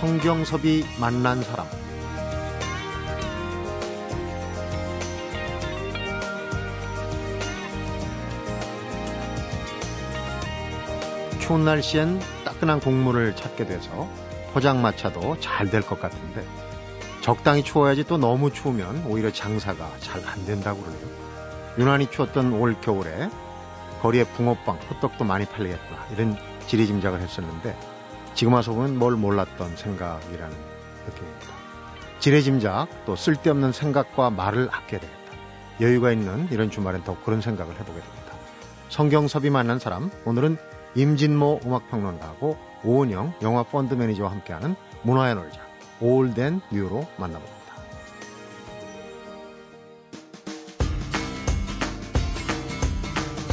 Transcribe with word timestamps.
성경섭이 0.00 0.84
만난 1.00 1.42
사람 1.42 1.66
추운 11.40 11.64
날씨엔 11.64 12.20
따끈한 12.44 12.80
국물을 12.80 13.36
찾게 13.36 13.66
돼서 13.66 14.08
포장마차도 14.52 15.38
잘 15.40 15.70
될 15.70 15.82
것 15.82 16.00
같은데 16.00 16.44
적당히 17.20 17.62
추워야지 17.62 18.04
또 18.04 18.18
너무 18.18 18.52
추우면 18.52 19.06
오히려 19.06 19.30
장사가 19.32 19.90
잘 20.00 20.22
안 20.26 20.44
된다고 20.46 20.80
그러네요. 20.80 21.06
유난히 21.78 22.10
추웠던 22.10 22.52
올 22.54 22.80
겨울에 22.80 23.28
거리에 24.02 24.24
붕어빵, 24.24 24.78
호떡도 24.90 25.24
많이 25.24 25.44
팔리겠구나 25.44 26.06
이런 26.12 26.36
지리짐작을 26.66 27.20
했었는데 27.20 27.76
지금 28.36 28.52
와서 28.52 28.72
보면 28.72 28.98
뭘 28.98 29.16
몰랐던 29.16 29.76
생각이라는 29.76 30.56
느낌입니다. 31.06 31.46
지레짐작 32.20 33.06
또 33.06 33.16
쓸데없는 33.16 33.72
생각과 33.72 34.28
말을 34.28 34.68
아껴야 34.70 35.00
되겠다. 35.00 35.16
여유가 35.80 36.12
있는 36.12 36.46
이런 36.50 36.70
주말엔 36.70 37.02
더 37.04 37.16
그런 37.24 37.40
생각을 37.40 37.72
해보게 37.72 37.98
됩니다. 37.98 38.32
성경섭이 38.90 39.48
만난 39.48 39.78
사람 39.78 40.10
오늘은 40.26 40.58
임진모 40.94 41.60
음악평론가하고 41.64 42.58
오은영 42.84 43.34
영화 43.42 43.62
펀드 43.62 43.94
매니저와 43.94 44.30
함께하는 44.30 44.76
문화의 45.02 45.34
놀자 45.34 45.60
올덴 46.00 46.60
뮤로 46.70 47.06
만나봅니다. 47.16 47.56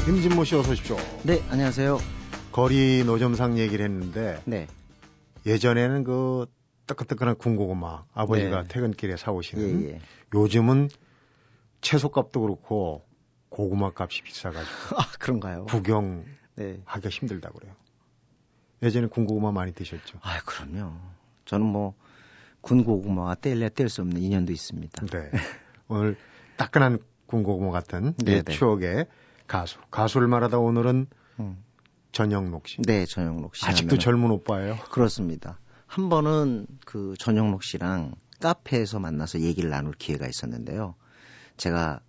임진모 0.08 0.43
씨 0.43 0.55
어서 0.55 0.71
오십시오. 0.71 0.97
네, 1.23 1.41
안녕하세요. 1.49 2.12
거리 2.53 3.03
노점상 3.03 3.57
얘기를 3.57 3.83
했는데 3.83 4.39
네. 4.45 4.67
예전에는 5.45 6.03
그 6.03 6.45
뜨끈뜨끈한 6.85 7.37
군고구마 7.37 8.05
아버지가 8.13 8.61
네. 8.61 8.67
퇴근길에 8.67 9.17
사오시는 9.17 9.83
예, 9.83 9.89
예. 9.89 9.99
요즘은 10.35 10.89
채소값도 11.81 12.41
그렇고 12.41 13.03
고구마 13.49 13.91
값이 13.95 14.21
비싸가지고 14.21 14.71
아, 14.97 15.07
그런가요? 15.19 15.65
구경하기가 15.65 16.25
네. 16.55 17.09
힘들다고 17.09 17.57
그래요. 17.57 17.73
예전에 18.83 19.07
군고구마 19.07 19.51
많이 19.51 19.73
드셨죠? 19.73 20.19
아, 20.21 20.39
그럼요. 20.45 20.93
저는 21.45 21.65
뭐 21.65 21.95
군고구마와 22.61 23.35
뗄래야 23.35 23.69
뗄수 23.69 24.01
없는 24.01 24.21
인연도 24.21 24.53
있습니다. 24.53 25.07
네. 25.07 25.31
오늘 25.87 26.17
따끈한 26.57 26.99
군고구마 27.25 27.71
같은 27.71 28.13
네, 28.23 28.33
예, 28.33 28.41
네. 28.43 28.53
추억의 28.53 29.07
가수. 29.47 29.79
가수를 29.89 30.27
말하다 30.27 30.59
오늘은 30.59 31.07
음. 31.39 31.63
전영록 32.14 32.67
씨. 32.67 32.81
네, 32.83 33.06
전영록 33.06 33.56
씨. 33.56 33.66
아직도 33.66 33.95
하면은- 33.95 34.00
젊은 34.00 34.31
오빠예요. 34.31 34.78
그렇습니다. 34.92 35.59
한 35.88 36.09
번은 36.09 36.67
그 36.86 37.16
전영록 37.20 37.64
씨랑 37.64 38.16
카페에서 38.39 39.00
만나서 39.00 39.42
얘기를 39.42 39.70
나눌 39.70 39.94
기회가 39.94 40.28
있었는데요. 40.28 40.95
제가 41.58 42.00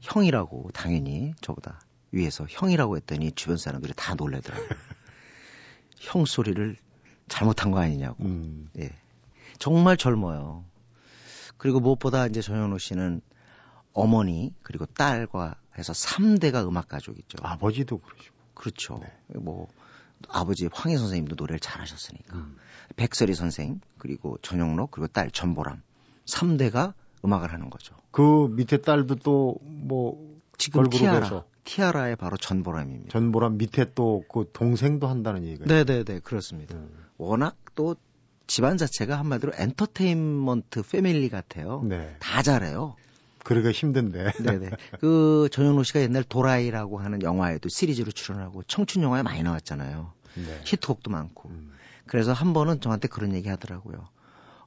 형이라고 0.00 0.70
당연히 0.72 1.34
저보다 1.40 1.80
위에서 2.12 2.46
형이라고 2.48 2.96
했더니 2.96 3.32
주변 3.32 3.56
사람들이 3.56 3.92
다 3.96 4.14
놀래더라고요. 4.14 4.68
형 5.98 6.24
소리를 6.24 6.76
잘못한 7.28 7.70
거 7.70 7.78
아니냐고. 7.80 8.22
음. 8.24 8.68
예. 8.78 8.90
정말 9.58 9.96
젊어요. 9.96 10.64
그리고 11.56 11.80
무엇보다 11.80 12.26
이제 12.26 12.40
전현우 12.42 12.78
씨는 12.78 13.20
어머니 13.92 14.52
그리고 14.62 14.86
딸과 14.86 15.54
해서 15.78 15.92
3대가 15.92 16.66
음악 16.68 16.88
가족이죠. 16.88 17.38
아버지도 17.42 17.98
그러시고. 17.98 18.33
그렇죠. 18.54 19.00
네. 19.02 19.38
뭐 19.38 19.68
아버지 20.28 20.68
황희 20.72 20.96
선생님도 20.96 21.34
노래를 21.36 21.60
잘하셨으니까. 21.60 22.36
음. 22.36 22.56
백설이 22.96 23.34
선생 23.34 23.80
그리고 23.98 24.38
전영록 24.42 24.90
그리고 24.90 25.08
딸 25.08 25.30
전보람 25.30 25.82
3대가 26.26 26.94
음악을 27.24 27.52
하는 27.52 27.70
거죠. 27.70 27.94
그 28.10 28.48
밑에 28.50 28.78
딸도 28.78 29.16
또 29.16 29.58
뭐 29.60 30.40
지금 30.56 30.88
티아라 30.88 31.20
걸그룹에서 31.20 31.44
티아라의 31.64 32.16
바로 32.16 32.36
전보람입니다. 32.36 33.10
전보람 33.10 33.56
밑에 33.58 33.92
또 33.94 34.22
그 34.30 34.50
동생도 34.52 35.06
한다는 35.08 35.44
얘기가 35.44 35.64
네네네 35.66 36.20
그렇습니다. 36.20 36.74
있어요. 36.74 36.88
워낙 37.18 37.56
또 37.74 37.96
집안 38.46 38.76
자체가 38.76 39.18
한마디로 39.18 39.52
엔터테인먼트 39.56 40.82
패밀리 40.82 41.28
같아요. 41.28 41.82
네. 41.84 42.16
다 42.20 42.42
잘해요. 42.42 42.96
그러기가 43.44 43.70
힘든데. 43.70 44.32
네네. 44.42 44.70
그 45.00 45.48
전현우 45.52 45.84
씨가 45.84 46.00
옛날 46.00 46.24
도라이라고 46.24 46.98
하는 46.98 47.22
영화에도 47.22 47.68
시리즈로 47.68 48.10
출연하고 48.10 48.64
청춘 48.64 49.02
영화에 49.02 49.22
많이 49.22 49.42
나왔잖아요. 49.42 50.12
네. 50.34 50.60
히트곡도 50.64 51.10
많고. 51.10 51.50
음. 51.50 51.72
그래서 52.06 52.32
한 52.32 52.52
번은 52.52 52.80
저한테 52.80 53.08
그런 53.08 53.34
얘기 53.34 53.48
하더라고요. 53.48 54.08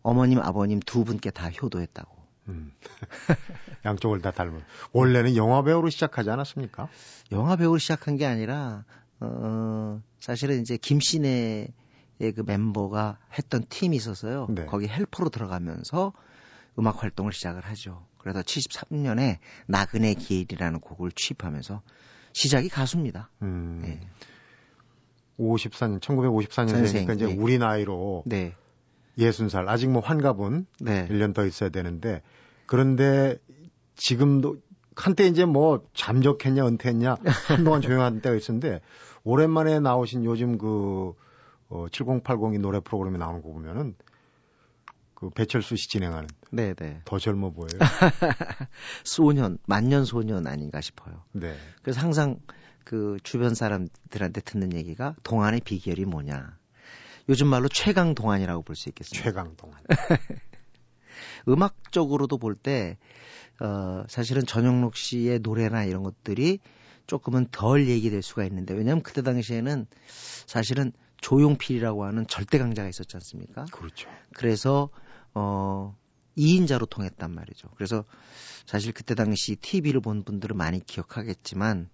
어머님, 0.02 0.40
아버님 0.40 0.80
두 0.80 1.04
분께 1.04 1.32
다 1.32 1.50
효도했다고. 1.50 2.16
음. 2.50 2.72
양쪽을 3.84 4.22
다 4.22 4.32
닮은. 4.32 4.62
원래는 4.94 5.36
영화 5.36 5.62
배우로 5.64 5.90
시작하지 5.90 6.30
않았습니까? 6.30 6.88
영화 7.32 7.56
배우를 7.56 7.80
시작한 7.80 8.16
게 8.16 8.26
아니라 8.26 8.86
어 9.20 10.02
사실은 10.20 10.62
이제 10.62 10.78
김신혜의 10.78 11.72
그 12.36 12.44
멤버가 12.46 13.18
했던 13.38 13.66
팀이 13.68 13.96
있어서요. 13.98 14.48
네. 14.50 14.66
거기 14.66 14.88
헬퍼로 14.88 15.30
들어가면서 15.30 16.14
음악 16.80 17.04
활동을 17.04 17.34
시작을 17.34 17.66
하죠. 17.66 18.06
그래서 18.18 18.42
73년에 18.42 19.38
나그네 19.68 20.16
길이라는 20.16 20.80
곡을 20.80 21.12
취입하면서 21.12 21.82
시작이 22.34 22.70
가수입니다. 22.70 23.30
음. 23.42 23.82
네. 23.84 24.00
54년, 25.40 26.00
1954년생이니까 26.00 26.70
선생, 26.70 27.16
이제 27.16 27.30
예. 27.30 27.34
우리 27.34 27.58
나이로 27.58 28.24
네. 28.26 28.56
60살. 29.18 29.68
아직 29.68 29.90
뭐 29.90 30.02
환갑은 30.02 30.66
네. 30.80 31.08
1년 31.08 31.34
더 31.34 31.46
있어야 31.46 31.70
되는데 31.70 32.22
그런데 32.66 33.38
지금도 33.96 34.58
한때 34.96 35.28
이제 35.28 35.46
뭐 35.46 35.88
잠적했냐 35.94 36.68
은퇴했냐 36.68 37.18
한동안 37.48 37.82
조용한 37.82 38.22
때가 38.22 38.36
있었는데 38.36 38.82
오랜만에 39.24 39.80
나오신 39.80 40.26
요즘 40.26 40.58
그 40.58 41.14
어, 41.70 41.86
7080이 41.88 42.60
노래 42.60 42.80
프로그램에 42.80 43.18
나오는 43.18 43.42
거 43.42 43.50
보면은 43.50 43.96
그 45.14 45.30
배철수 45.30 45.76
씨 45.76 45.90
진행하는 45.90 46.28
네, 46.52 46.74
네. 46.74 47.02
더 47.06 47.20
젊어 47.20 47.52
보여요. 47.52 47.70
소년, 49.04 49.58
만년 49.66 50.06
소년 50.06 50.48
아닌가 50.48 50.82
싶어요. 50.82 51.24
네. 51.34 51.56
그래서 51.82 52.02
항상 52.02 52.40
그 52.84 53.18
주변 53.24 53.54
사람들한테 53.54 54.42
듣는 54.42 54.74
얘기가 54.74 55.16
동안의 55.24 55.62
비결이 55.62 56.06
뭐냐. 56.06 56.58
요즘 57.30 57.48
말로 57.48 57.68
최강 57.68 58.16
동안이라고 58.16 58.62
볼 58.64 58.76
수 58.76 58.90
있겠습니다. 58.90 59.24
최강동. 59.24 59.72
음악적으로도 61.50 62.38
볼 62.38 62.56
때, 62.56 62.98
어, 63.60 64.04
사실은 64.08 64.46
전영록 64.46 64.96
씨의 64.96 65.40
노래나 65.40 65.84
이런 65.84 66.04
것들이 66.04 66.60
조금은 67.08 67.48
덜 67.52 67.88
얘기될 67.88 68.22
수가 68.22 68.46
있는데, 68.46 68.74
왜냐하면 68.74 69.02
그때 69.02 69.22
당시에는 69.22 69.88
사실은 70.46 70.92
조용필이라고 71.22 72.06
하는 72.06 72.28
절대 72.28 72.58
강자가 72.58 72.88
있었지 72.88 73.18
않습니까? 73.18 73.66
그렇죠. 73.72 74.10
그래서, 74.36 74.90
어, 75.34 75.96
2인자로 76.38 76.90
통했단 76.90 77.34
말이죠. 77.34 77.70
그래서 77.76 78.06
사실 78.66 78.94
그때 78.94 79.16
당시 79.16 79.56
TV를 79.56 80.02
본 80.02 80.24
분들은 80.24 80.56
많이 80.56 80.86
기억하겠지만, 80.86 81.90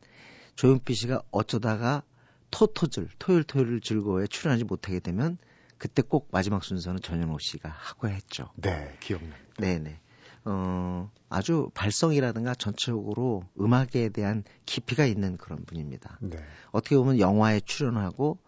조용필 0.56 0.96
씨가 0.96 1.24
어쩌다가 1.32 2.04
토토즐, 2.52 3.10
토요일 3.20 3.44
토요일 3.44 3.82
즐거워에 3.82 4.28
출연하지 4.28 4.66
못하게 4.66 5.00
되면, 5.00 5.38
그때 5.78 6.02
꼭 6.02 6.30
마지막 6.32 6.64
순서는 6.64 7.02
전현호 7.02 7.38
씨가 7.40 7.70
하고 7.70 8.08
했죠. 8.08 8.50
네, 8.56 8.96
기억나. 9.00 9.36
네네. 9.58 10.00
어, 10.46 11.10
아주 11.30 11.70
발성이라든가 11.74 12.54
전체적으로 12.56 13.44
음악에 13.60 14.10
대한 14.10 14.44
깊이가 14.66 15.06
있는 15.06 15.38
그런 15.38 15.64
분입니다. 15.66 16.20
네. 16.22 16.38
어떻게 16.72 16.96
보면 16.96 17.20
영화에 17.20 17.62
출연하고 17.62 18.40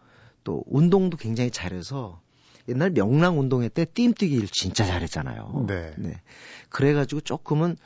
또 0.44 0.64
운동도 0.68 1.18
굉장히 1.18 1.52
잘해서 1.52 2.22
옛날 2.68 2.92
명랑 2.92 3.40
운동회 3.40 3.70
때 3.70 3.86
띠뛰기를 3.86 4.48
진짜 4.52 4.86
잘했잖아요. 4.86 5.66
네. 5.98 6.22
그래가지고 6.70 7.22
조금은 7.22 7.78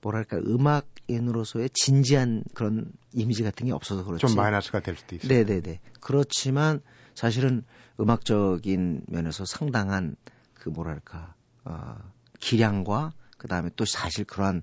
뭐랄까 0.00 0.38
음악인으로서의 0.38 1.70
진지한 1.70 2.44
그런 2.54 2.92
이미지 3.12 3.42
같은 3.42 3.66
게 3.66 3.72
없어서 3.72 4.04
그렇지. 4.04 4.26
좀 4.26 4.36
마이너스가 4.36 4.80
될 4.80 4.96
수도 4.96 5.16
있어요. 5.16 5.28
네네네. 5.28 5.80
그렇지만 6.00 6.80
사실은 7.14 7.64
음악적인 7.98 9.06
면에서 9.08 9.44
상당한 9.44 10.14
그 10.54 10.68
뭐랄까 10.68 11.34
어, 11.64 11.96
기량과 12.38 13.12
그 13.38 13.48
다음에 13.48 13.70
또 13.76 13.84
사실 13.84 14.24
그러한 14.24 14.62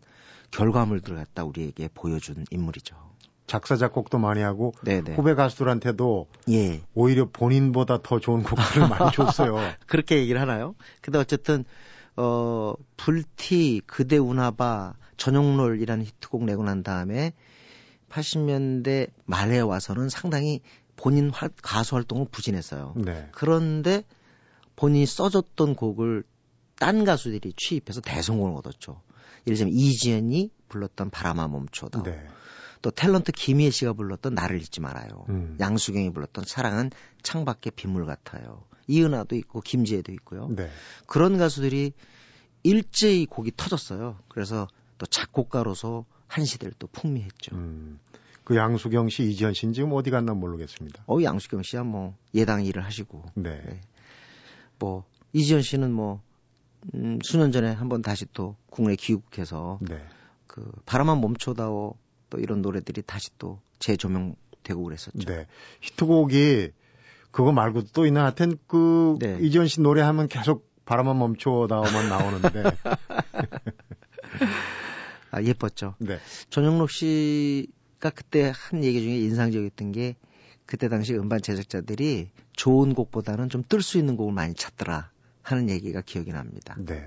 결과물들을 0.51 1.17
갖다 1.17 1.43
우리에게 1.43 1.89
보여준 1.93 2.45
인물이죠. 2.49 2.95
작사 3.47 3.75
작곡도 3.75 4.17
많이 4.17 4.41
하고 4.41 4.73
네네. 4.83 5.15
후배 5.15 5.35
가수들한테도 5.35 6.27
예. 6.49 6.81
오히려 6.95 7.29
본인보다 7.31 7.99
더 8.01 8.19
좋은 8.19 8.41
곡들을 8.43 8.87
많이 8.89 9.11
줬어요. 9.11 9.57
그렇게 9.87 10.17
얘기를 10.17 10.41
하나요? 10.41 10.75
근데 11.01 11.19
어쨌든 11.19 11.63
어 12.17 12.73
불티 12.97 13.81
그대 13.85 14.17
우나바 14.17 14.95
전용롤이라는 15.17 16.05
히트곡 16.05 16.43
내고 16.45 16.63
난 16.63 16.81
다음에 16.81 17.33
80년대 18.09 19.09
말에 19.25 19.59
와서는 19.59 20.09
상당히 20.09 20.61
본인 20.95 21.29
활- 21.29 21.49
가수 21.61 21.95
활동을 21.95 22.27
부진했어요. 22.31 22.93
네. 22.97 23.27
그런데 23.31 24.03
본인이 24.75 25.05
써줬던 25.05 25.75
곡을 25.75 26.23
딴 26.79 27.03
가수들이 27.05 27.53
취입해서 27.57 28.01
대성공을 28.01 28.57
얻었죠. 28.57 29.01
예를 29.47 29.57
들면 29.57 29.73
이지연이 29.73 30.51
불렀던 30.69 31.09
바람아 31.09 31.47
멈춰다. 31.47 32.03
네. 32.03 32.25
또 32.85 32.91
탤런트 32.91 33.31
김희애 33.31 33.71
씨가 33.71 33.93
불렀던 33.93 34.35
나를 34.35 34.61
잊지 34.61 34.79
말아요. 34.79 35.25
음. 35.29 35.57
양수경이 35.59 36.13
불렀던 36.13 36.43
사랑은 36.45 36.91
창밖의 37.23 37.71
빗물 37.75 38.05
같아요. 38.05 38.63
이은하도 38.85 39.35
있고 39.37 39.61
김지혜도 39.61 40.11
있고요. 40.11 40.49
네. 40.55 40.69
그런 41.07 41.39
가수들이 41.39 41.93
일제히 42.61 43.25
곡이 43.25 43.53
터졌어요. 43.57 44.19
그래서 44.27 44.67
또 44.99 45.07
작곡가로서 45.07 46.05
한 46.27 46.45
시대를 46.45 46.75
또 46.77 46.85
풍미했죠. 46.85 47.55
음. 47.55 47.97
그 48.43 48.55
양수경 48.55 49.09
씨, 49.09 49.31
이지현 49.31 49.55
씨는 49.55 49.73
지금 49.73 49.91
어디 49.93 50.11
갔나 50.11 50.35
모르겠습니다. 50.35 51.05
어, 51.07 51.17
양수경 51.23 51.63
씨야 51.63 51.81
뭐 51.81 52.15
예당 52.35 52.63
일을 52.63 52.85
하시고. 52.85 53.23
네. 53.33 53.63
네. 53.65 53.81
뭐 54.77 55.05
이지현 55.33 55.63
씨는 55.63 55.91
뭐 55.91 56.21
음, 56.93 57.17
수년 57.23 57.51
전에 57.51 57.71
한번 57.71 58.03
다시 58.03 58.27
또 58.31 58.55
국내 58.69 58.95
귀국해서 58.95 59.79
네. 59.81 60.05
그 60.45 60.71
바람만 60.85 61.19
멈춰다오 61.19 61.95
또 62.29 62.39
이런 62.39 62.61
노래들이 62.61 63.01
다시 63.03 63.29
또 63.37 63.59
재조명되고 63.79 64.83
그랬었죠. 64.83 65.19
네. 65.27 65.47
히트곡이 65.81 66.71
그거 67.31 67.51
말고도 67.51 67.87
또 67.93 68.05
있나 68.05 68.23
하여튼 68.23 68.57
그 68.67 69.17
네. 69.19 69.37
이지현 69.41 69.67
씨 69.67 69.81
노래하면 69.81 70.27
계속 70.27 70.69
바람만 70.85 71.17
멈춰다오만 71.19 72.09
나오는데 72.09 72.63
아, 75.31 75.41
예뻤죠. 75.41 75.95
네. 75.99 76.19
전영록 76.49 76.91
씨가 76.91 78.09
그때 78.11 78.51
한 78.55 78.83
얘기 78.83 79.01
중에 79.01 79.17
인상적이었던 79.17 79.91
게 79.91 80.15
그때 80.65 80.87
당시 80.89 81.13
음반 81.13 81.41
제작자들이 81.41 82.29
좋은 82.53 82.93
곡보다는 82.93 83.49
좀 83.49 83.63
뜰 83.67 83.81
수 83.81 83.97
있는 83.97 84.15
곡을 84.15 84.33
많이 84.33 84.53
찾더라 84.53 85.11
하는 85.41 85.69
얘기가 85.69 86.01
기억이 86.01 86.31
납니다. 86.31 86.75
네. 86.79 87.05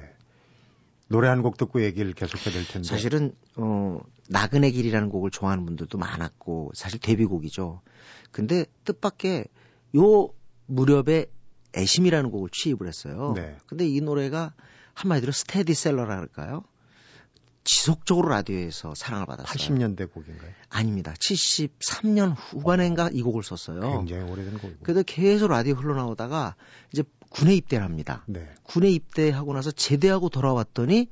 노래 1.08 1.28
한 1.28 1.43
곡 1.43 1.56
듣고 1.56 1.82
얘기를 1.82 2.12
계속해야 2.12 2.52
될 2.55 2.66
텐데. 2.66 2.87
사실은 2.88 3.34
어 3.56 3.99
나그네 4.28 4.70
길이라는 4.70 5.08
곡을 5.08 5.31
좋아하는 5.31 5.64
분들도 5.64 5.96
많았고 5.99 6.72
사실 6.75 7.00
데뷔곡이죠. 7.00 7.81
근데 8.31 8.66
뜻밖의 8.84 9.46
요 9.96 10.28
무렵에 10.66 11.26
애심이라는 11.76 12.31
곡을 12.31 12.50
취입을 12.52 12.87
했어요. 12.87 13.32
네. 13.37 13.56
근데 13.66 13.87
이 13.87 14.00
노래가 14.00 14.52
한마디로 14.94 15.32
스테디셀러라 15.32 16.14
할까요? 16.16 16.64
지속적으로 17.64 18.31
라디오에서 18.31 18.94
사랑을 18.94 19.26
받았어요. 19.26 19.52
80년대 19.52 20.10
곡인가요? 20.10 20.50
아닙니다. 20.70 21.12
73년 21.20 22.34
후반인가 22.34 23.06
어, 23.06 23.10
이 23.12 23.20
곡을 23.22 23.43
썼어요. 23.43 23.81
굉장히 23.99 24.31
오래된 24.31 24.58
곡이고. 24.58 24.81
그래도 24.82 25.02
계속 25.05 25.49
라디오 25.49 25.75
흘러나오다가 25.75 26.55
이제 26.93 27.02
군에 27.28 27.54
입대를 27.54 27.84
합니다. 27.84 28.25
네. 28.26 28.48
군에 28.62 28.90
입대하고 28.90 29.52
나서 29.52 29.70
제대하고 29.70 30.28
돌아왔더니 30.28 31.08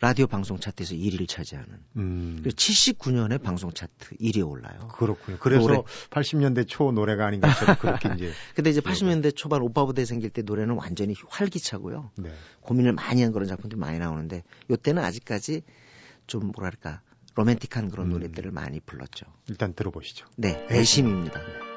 라디오 0.00 0.26
방송 0.26 0.58
차트에서 0.58 0.94
1위를 0.94 1.26
차지하는. 1.26 1.78
음. 1.96 2.42
79년에 2.44 3.42
방송 3.42 3.72
차트 3.72 4.16
1위에 4.16 4.46
올라요. 4.46 4.88
그렇군요. 4.88 5.38
그래서 5.40 5.66
노래. 5.66 5.82
80년대 6.10 6.68
초 6.68 6.92
노래가 6.92 7.26
아닌가 7.26 7.50
싶어 7.54 7.78
그렇게 7.78 8.10
이제. 8.14 8.32
근데 8.54 8.68
이제 8.68 8.80
80년대 8.80 9.34
초반 9.34 9.62
오빠 9.62 9.86
부대 9.86 10.04
생길 10.04 10.28
때 10.28 10.42
노래는 10.42 10.74
완전히 10.74 11.14
활기차고요. 11.28 12.10
네. 12.16 12.30
고민을 12.60 12.92
많이 12.92 13.22
한 13.22 13.32
그런 13.32 13.48
작품들이 13.48 13.80
많이 13.80 13.98
나오는데 13.98 14.42
요때는 14.68 15.02
아직까지 15.02 15.62
좀 16.26 16.52
뭐랄까 16.54 17.00
로맨틱한 17.34 17.90
그런 17.90 18.08
음. 18.08 18.12
노래들을 18.12 18.50
많이 18.50 18.80
불렀죠. 18.80 19.26
일단 19.48 19.72
들어보시죠. 19.72 20.26
네, 20.36 20.66
애심입니다. 20.70 21.38
네. 21.38 21.73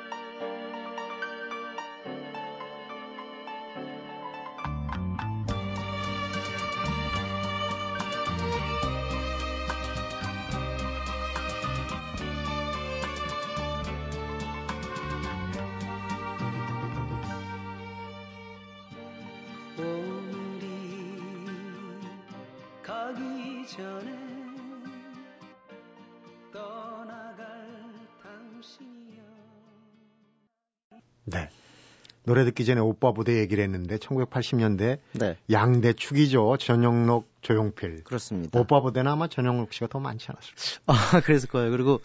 노래 32.37 32.45
듣기 32.45 32.65
전에 32.65 32.79
오빠 32.79 33.13
부대 33.13 33.39
얘기를 33.39 33.63
했는데 33.63 33.97
1980년대 33.97 34.99
네. 35.13 35.37
양대 35.49 35.93
축이죠. 35.93 36.57
전영록, 36.57 37.27
조용필. 37.41 38.03
그렇습니다. 38.03 38.59
오빠 38.59 38.79
부대는 38.79 39.11
아마 39.11 39.27
전영록 39.27 39.73
씨가 39.73 39.87
더 39.87 39.99
많지 39.99 40.27
않았을까. 40.29 40.83
아, 40.85 41.21
그랬을 41.25 41.49
거예요. 41.49 41.71
그리고 41.71 41.99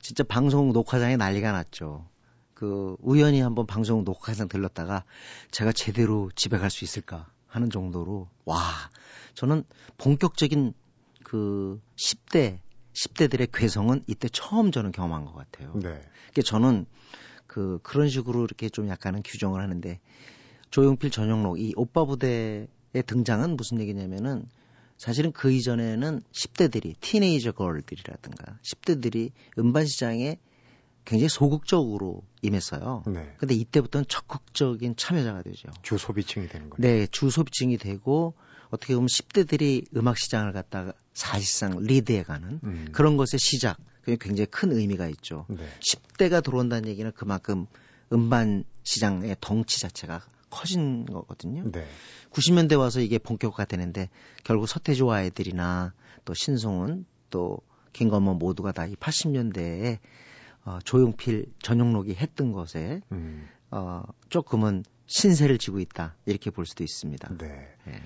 진짜 0.00 0.22
방송 0.22 0.72
녹화장에 0.72 1.16
난리가 1.16 1.50
났죠. 1.50 2.06
그 2.54 2.94
우연히 3.00 3.40
한번 3.40 3.66
방송 3.66 4.04
녹화장 4.04 4.46
들렀다가 4.46 5.02
제가 5.50 5.72
제대로 5.72 6.30
집에 6.36 6.58
갈 6.58 6.70
수 6.70 6.84
있을까 6.84 7.26
하는 7.48 7.68
정도로 7.68 8.28
와 8.44 8.62
저는 9.34 9.64
본격적인 9.98 10.74
그 11.24 11.80
10대 11.96 12.60
10대들의 12.92 13.48
괴성은 13.52 14.04
이때 14.06 14.28
처음 14.28 14.70
저는 14.70 14.92
경험한 14.92 15.24
것 15.24 15.34
같아요. 15.34 15.72
네. 15.74 16.00
그러니까 16.30 16.42
저는 16.44 16.86
그 17.52 17.78
그런 17.82 18.08
식으로 18.08 18.44
이렇게 18.44 18.70
좀 18.70 18.88
약간은 18.88 19.22
규정을 19.22 19.60
하는데 19.60 20.00
조용필 20.70 21.10
전용록 21.10 21.60
이 21.60 21.74
오빠 21.76 22.06
부대의 22.06 22.66
등장은 23.06 23.58
무슨 23.58 23.78
얘기냐면은 23.78 24.46
사실은 24.96 25.32
그 25.32 25.52
이전에는 25.52 26.22
10대들이 26.32 26.94
티네이저 26.98 27.52
걸들이라든가 27.52 28.58
10대들이 28.62 29.32
음반 29.58 29.84
시장에 29.84 30.38
굉장히 31.04 31.28
소극적으로 31.28 32.22
임했어요. 32.40 33.02
네. 33.08 33.34
근데 33.36 33.54
이때부터는 33.54 34.06
적극적인 34.08 34.96
참여자가 34.96 35.42
되죠. 35.42 35.68
주 35.82 35.98
소비층이 35.98 36.48
되는 36.48 36.70
거죠. 36.70 36.80
네, 36.80 37.06
주 37.08 37.28
소비층이 37.28 37.76
되고 37.76 38.32
어떻게 38.70 38.94
보면 38.94 39.08
10대들이 39.08 39.94
음악 39.94 40.16
시장을 40.16 40.52
갖다가 40.54 40.94
사실상 41.12 41.78
리드해가는 41.80 42.60
음. 42.64 42.88
그런 42.92 43.16
것의 43.16 43.38
시작. 43.38 43.76
그게 44.02 44.16
굉장히 44.20 44.46
큰 44.46 44.72
의미가 44.72 45.08
있죠. 45.08 45.46
네. 45.48 45.64
10대가 45.80 46.42
들어온다는 46.42 46.88
얘기는 46.88 47.10
그만큼 47.12 47.66
음반 48.12 48.64
시장의 48.82 49.36
덩치 49.40 49.80
자체가 49.80 50.22
커진 50.50 51.06
거거든요. 51.06 51.70
네. 51.70 51.86
90년대 52.30 52.78
와서 52.78 53.00
이게 53.00 53.18
본격화 53.18 53.64
되는데 53.64 54.10
결국 54.44 54.66
서태지와 54.66 55.16
아이들이나 55.16 55.94
또 56.24 56.34
신송은 56.34 57.06
또 57.30 57.58
김건모 57.92 58.34
모두가 58.34 58.72
다 58.72 58.86
이 58.86 58.94
80년대에 58.96 59.98
어, 60.64 60.78
조용필 60.84 61.46
전용록이 61.62 62.14
했던 62.14 62.52
것에 62.52 63.00
음. 63.12 63.48
어, 63.70 64.02
조금은 64.28 64.84
신세를 65.06 65.58
지고 65.58 65.80
있다 65.80 66.16
이렇게 66.26 66.50
볼 66.50 66.66
수도 66.66 66.84
있습니다. 66.84 67.36
네. 67.38 67.74
네. 67.86 68.02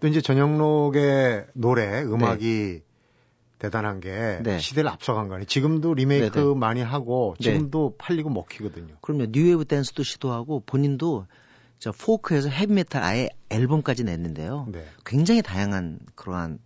또 0.00 0.06
이제 0.06 0.20
전영록의 0.20 1.46
노래 1.54 2.02
음악이 2.02 2.80
네. 2.80 2.82
대단한 3.58 4.00
게 4.00 4.38
네. 4.42 4.58
시대를 4.58 4.88
앞서간 4.88 5.28
거 5.28 5.34
아니에요. 5.34 5.46
지금도 5.46 5.94
리메이크 5.94 6.30
네네. 6.30 6.46
네. 6.46 6.54
많이 6.54 6.80
하고 6.80 7.34
네. 7.40 7.52
지금도 7.52 7.90
네. 7.92 7.96
팔리고 7.98 8.30
먹히거든요. 8.30 8.94
그럼요. 9.00 9.26
뉴웨이브 9.30 9.64
댄스도 9.64 10.04
시도하고 10.04 10.62
본인도 10.64 11.26
저 11.80 11.92
포크에서 11.92 12.48
헤비메탈 12.48 13.02
아예 13.02 13.28
앨범까지 13.50 14.04
냈는데요. 14.04 14.66
네. 14.70 14.84
굉장히 15.04 15.42
다양한 15.42 15.98
그러한 16.14 16.58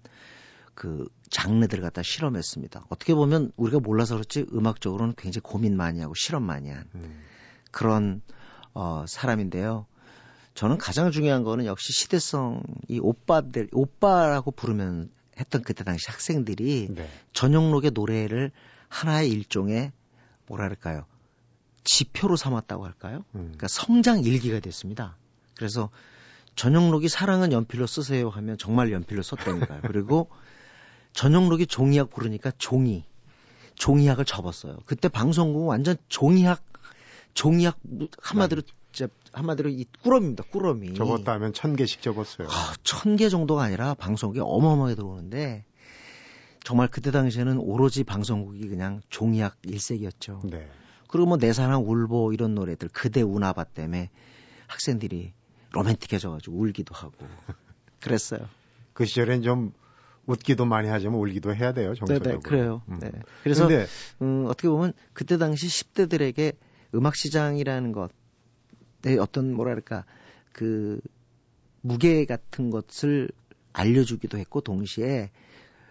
그 0.74 1.06
장르들을 1.30 1.82
갖다 1.82 2.02
실험했습니다. 2.02 2.86
어떻게 2.88 3.14
보면 3.14 3.52
우리가 3.56 3.80
몰라서 3.80 4.14
그렇지 4.14 4.46
음악적으로는 4.52 5.14
굉장히 5.16 5.42
고민 5.42 5.76
많이 5.76 6.00
하고 6.00 6.14
실험 6.14 6.42
많이 6.42 6.70
한 6.70 6.84
음. 6.94 7.22
그런 7.70 8.20
어 8.74 9.04
사람인데요. 9.06 9.86
저는 10.54 10.78
가장 10.78 11.10
중요한 11.10 11.44
거는 11.44 11.64
역시 11.64 11.92
시대성 11.92 12.62
이 12.88 12.98
오빠들 12.98 13.68
오빠라고 13.72 14.50
부르면 14.50 15.10
했던 15.38 15.62
그때 15.62 15.82
당시 15.82 16.10
학생들이 16.10 16.88
네. 16.90 17.08
전용록의 17.32 17.92
노래를 17.92 18.52
하나의 18.88 19.30
일종의 19.30 19.92
뭐랄까요 20.46 21.06
지표로 21.84 22.36
삼았다고 22.36 22.84
할까요? 22.84 23.24
음. 23.34 23.40
그러니까 23.44 23.68
성장 23.68 24.22
일기가 24.22 24.60
됐습니다. 24.60 25.16
그래서 25.56 25.90
전용록이 26.54 27.08
사랑은 27.08 27.52
연필로 27.52 27.86
쓰세요 27.86 28.28
하면 28.28 28.58
정말 28.58 28.92
연필로 28.92 29.22
썼다니까요. 29.22 29.80
그리고 29.88 30.28
전용록이 31.14 31.66
종이학 31.66 32.10
부르니까 32.10 32.52
종이 32.58 33.04
종이학을 33.76 34.24
접었어요. 34.24 34.78
그때 34.84 35.08
방송국 35.08 35.66
완전 35.66 35.96
종이학 36.08 36.62
종이학 37.34 37.78
한마디로 38.20 38.62
진짜 38.92 39.12
한마디로 39.32 39.70
이 39.70 39.84
꾸러미입니다. 40.02 40.44
꾸러미. 40.50 40.94
적었다 40.94 41.32
하면 41.34 41.52
천 41.52 41.74
개씩 41.76 42.02
적었어요. 42.02 42.48
아, 42.50 42.74
천개 42.84 43.28
정도가 43.28 43.62
아니라 43.62 43.94
방송국이 43.94 44.40
어마어마하게 44.42 44.94
들어오는데 44.94 45.64
정말 46.64 46.88
그때 46.88 47.10
당시에는 47.10 47.58
오로지 47.58 48.04
방송국이 48.04 48.68
그냥 48.68 49.00
종이학 49.08 49.56
일색이었죠. 49.64 50.42
네. 50.44 50.68
그리고 51.08 51.26
뭐 51.26 51.36
내 51.38 51.52
사랑 51.52 51.82
울보 51.88 52.32
이런 52.32 52.54
노래들 52.54 52.88
그대 52.92 53.20
운하바 53.22 53.64
때문에 53.64 54.10
학생들이 54.68 55.32
로맨틱해져가지고 55.72 56.56
울기도 56.56 56.94
하고 56.94 57.12
그랬어요. 58.00 58.48
그 58.92 59.04
시절엔 59.04 59.42
좀 59.42 59.72
웃기도 60.26 60.64
많이 60.66 60.88
하지만 60.88 61.16
울기도 61.18 61.54
해야 61.54 61.72
돼요, 61.72 61.94
정서적으로. 61.94 62.30
네네, 62.30 62.40
그래요. 62.42 62.82
음. 62.88 62.98
네. 63.00 63.10
그래서 63.42 63.66
근데, 63.66 63.86
음, 64.22 64.44
어떻게 64.46 64.68
보면 64.68 64.92
그때 65.14 65.36
당시 65.36 65.66
10대들에게 65.66 66.54
음악 66.94 67.16
시장이라는 67.16 67.90
것, 67.92 68.10
의 69.04 69.18
어떤 69.18 69.52
뭐랄까 69.52 70.04
그 70.52 71.00
무게 71.80 72.24
같은 72.24 72.70
것을 72.70 73.28
알려주기도 73.72 74.38
했고 74.38 74.60
동시에 74.60 75.30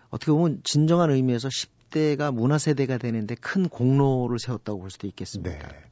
어떻게 0.10 0.32
보면 0.32 0.62
진정한 0.64 1.12
의미에서 1.12 1.50
10대가 1.50 2.34
문화 2.34 2.58
세대가 2.58 2.98
되는데 2.98 3.36
큰 3.36 3.68
공로를 3.68 4.40
세웠다고 4.40 4.80
볼 4.80 4.92
수도 4.92 5.08
있겠습니다. 5.08 5.52
네. 5.52 5.92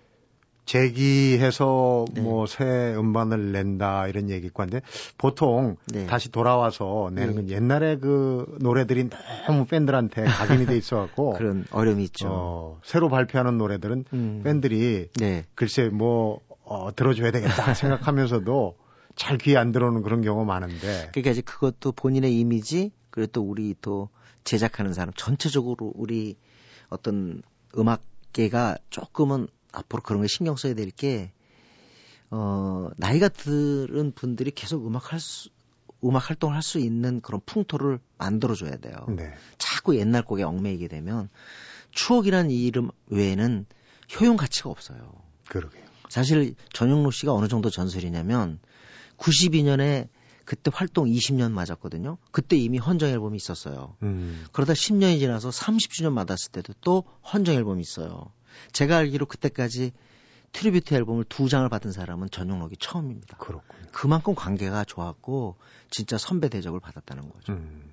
재기해서 0.70 2.06
네. 2.14 2.22
뭐새 2.22 2.94
음반을 2.96 3.52
낸다 3.52 4.08
이런 4.08 4.30
얘기관데 4.30 4.82
보통 5.18 5.78
네. 5.88 6.06
다시 6.06 6.32
돌아와서 6.32 7.10
내는 7.12 7.34
건 7.34 7.46
네. 7.48 7.56
옛날에 7.56 7.98
그 7.98 8.46
노래들이 8.62 9.10
너무 9.48 9.66
팬들한테 9.66 10.26
각인이 10.26 10.68
돼 10.68 10.78
있어갖고 10.78 11.34
그런 11.40 11.66
어려움이 11.72 12.04
있죠. 12.04 12.28
어, 12.30 12.80
새로 12.84 13.10
발표하는 13.10 13.58
노래들은 13.58 14.06
음. 14.14 14.42
팬들이 14.44 15.10
네. 15.16 15.44
글쎄 15.56 15.90
뭐 15.90 16.40
어, 16.70 16.94
들어줘야 16.96 17.32
되겠다 17.32 17.74
생각하면서도 17.74 18.78
잘 19.16 19.40
귀에 19.40 19.58
안 19.58 19.72
들어오는 19.72 20.04
그런 20.04 20.22
경우가 20.22 20.46
많은데. 20.46 21.10
그러니까 21.12 21.32
이제 21.32 21.42
그것도 21.42 21.92
본인의 21.94 22.40
이미지 22.40 22.92
그리고 23.10 23.32
또 23.32 23.42
우리 23.42 23.76
또 23.82 24.10
제작하는 24.44 24.94
사람 24.94 25.12
전체적으로 25.18 25.92
우리 25.96 26.38
어떤 26.90 27.42
음악계가 27.76 28.78
조금은 28.92 29.48
앞으로 29.72 30.04
그런 30.04 30.22
거 30.22 30.28
신경 30.28 30.56
써야 30.56 30.76
될 30.76 30.92
게, 30.92 31.32
어, 32.30 32.90
나이가 32.98 33.30
들은 33.30 34.12
분들이 34.12 34.52
계속 34.52 34.86
음악 34.86 35.12
할 35.12 35.20
수, 35.20 35.50
음악 36.04 36.30
활동을 36.30 36.56
할 36.56 36.62
수 36.62 36.78
있는 36.78 37.20
그런 37.20 37.42
풍토를 37.46 38.00
만들어줘야 38.20 38.78
돼요. 38.78 38.96
네. 39.10 39.34
자꾸 39.58 39.98
옛날 39.98 40.24
곡에 40.24 40.44
얽매이게 40.44 40.88
되면 40.88 41.30
추억이라는 41.92 42.52
이름 42.52 42.92
외에는 43.08 43.66
효용 44.20 44.38
가치가 44.38 44.70
없어요. 44.70 45.12
그러게요. 45.50 45.89
사실 46.10 46.56
전영록 46.74 47.14
씨가 47.14 47.34
어느 47.34 47.48
정도 47.48 47.70
전설이냐면 47.70 48.60
92년에 49.18 50.10
그때 50.44 50.72
활동 50.74 51.06
20년 51.06 51.52
맞았거든요. 51.52 52.18
그때 52.32 52.58
이미 52.58 52.80
헌정 52.80 53.10
앨범이 53.10 53.38
있었어요. 53.38 53.96
음. 54.02 54.46
그러다 54.52 54.74
10년이 54.74 55.20
지나서 55.20 55.50
30주년 55.50 56.12
맞았을 56.12 56.52
때도 56.52 56.74
또 56.82 57.04
헌정 57.32 57.54
앨범이 57.54 57.82
있어요. 57.82 58.32
제가 58.72 58.98
알기로 58.98 59.28
그때까지 59.28 59.92
tribute 60.52 60.96
앨범을 60.96 61.26
두 61.26 61.50
장을 61.50 61.70
받은 61.70 61.92
사람은 61.92 62.32
전영록이 62.32 62.78
처음입니다. 62.80 63.38
그렇군요. 63.38 63.88
그만큼 63.92 64.34
관계가 64.34 64.86
좋았고 64.86 65.58
진짜 65.92 66.18
선배 66.18 66.50
대접을 66.50 66.80
받았다는 66.80 67.30
거죠. 67.30 67.54
음. 67.54 67.84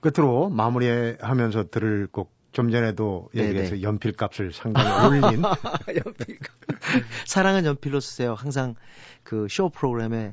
끝으로 0.00 0.50
마무리하면서 0.50 1.70
들을 1.70 2.06
곡 2.08 2.35
좀 2.56 2.70
전에도 2.70 3.28
얘기해서 3.34 3.82
연필값을 3.82 4.50
상당히 4.54 5.06
올린 5.06 5.42
연필값. 5.94 6.56
사랑은 7.26 7.66
연필로 7.66 8.00
쓰세요. 8.00 8.32
항상 8.32 8.74
그 9.24 9.46
쇼 9.50 9.68
프로그램에 9.68 10.32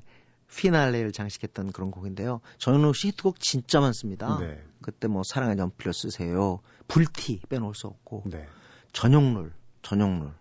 피날레를 0.56 1.12
장식했던 1.12 1.74
그런 1.74 1.92
곡인데요. 1.92 2.39
전용록 2.60 2.96
씨 2.96 3.10
히트곡 3.10 3.42
진짜 3.42 3.82
많습니다. 3.82 4.38
네. 4.39 4.63
그때 4.82 5.10
뭐 5.10 5.24
사랑은 5.25 5.58
연필로 5.58 5.92
쓰세요. 5.92 6.62
불티 6.88 7.42
빼놓을 7.50 7.75
수 7.75 7.88
없고. 7.88 8.24
네. 8.27 8.48
전용롤, 8.94 9.51
전용롤. 9.82 10.32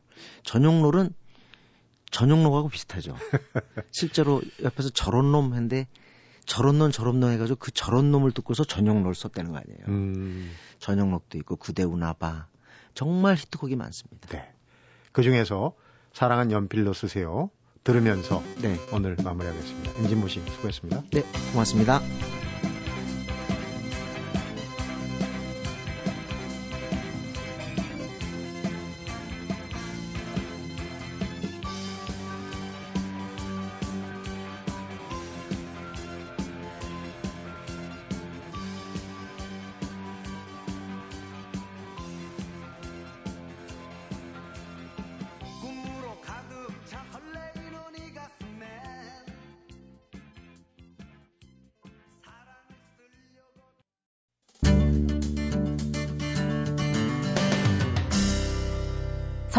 전용롤은 0.44 1.12
전용록하고 2.12 2.68
비슷하죠. 2.68 3.16
실제로 3.90 4.40
옆에서 4.62 4.90
저런 4.90 5.32
놈 5.32 5.46
했는데 5.54 5.88
저런 6.44 6.78
놈 6.78 6.90
저런 6.90 7.20
놈 7.20 7.30
해가지고 7.30 7.58
그 7.58 7.70
저런 7.70 8.10
놈을 8.10 8.32
듣고서 8.32 8.64
전용롤 8.64 9.14
썼다는 9.14 9.52
거 9.52 9.58
아니에요. 9.58 9.84
음. 9.88 10.50
전용록도 10.78 11.38
있고 11.38 11.56
그대우나봐 11.56 12.46
정말 12.94 13.36
히트곡이 13.36 13.76
많습니다. 13.76 14.28
네. 14.28 14.52
그 15.12 15.22
중에서 15.22 15.74
사랑한 16.12 16.50
연필로 16.50 16.92
쓰세요. 16.92 17.50
들으면서 17.84 18.42
네. 18.60 18.78
오늘 18.92 19.16
마무리하겠습니다. 19.22 20.00
임진모 20.00 20.28
씨 20.28 20.40
수고했습니다. 20.40 21.02
네, 21.10 21.22
고맙습니다. 21.52 22.00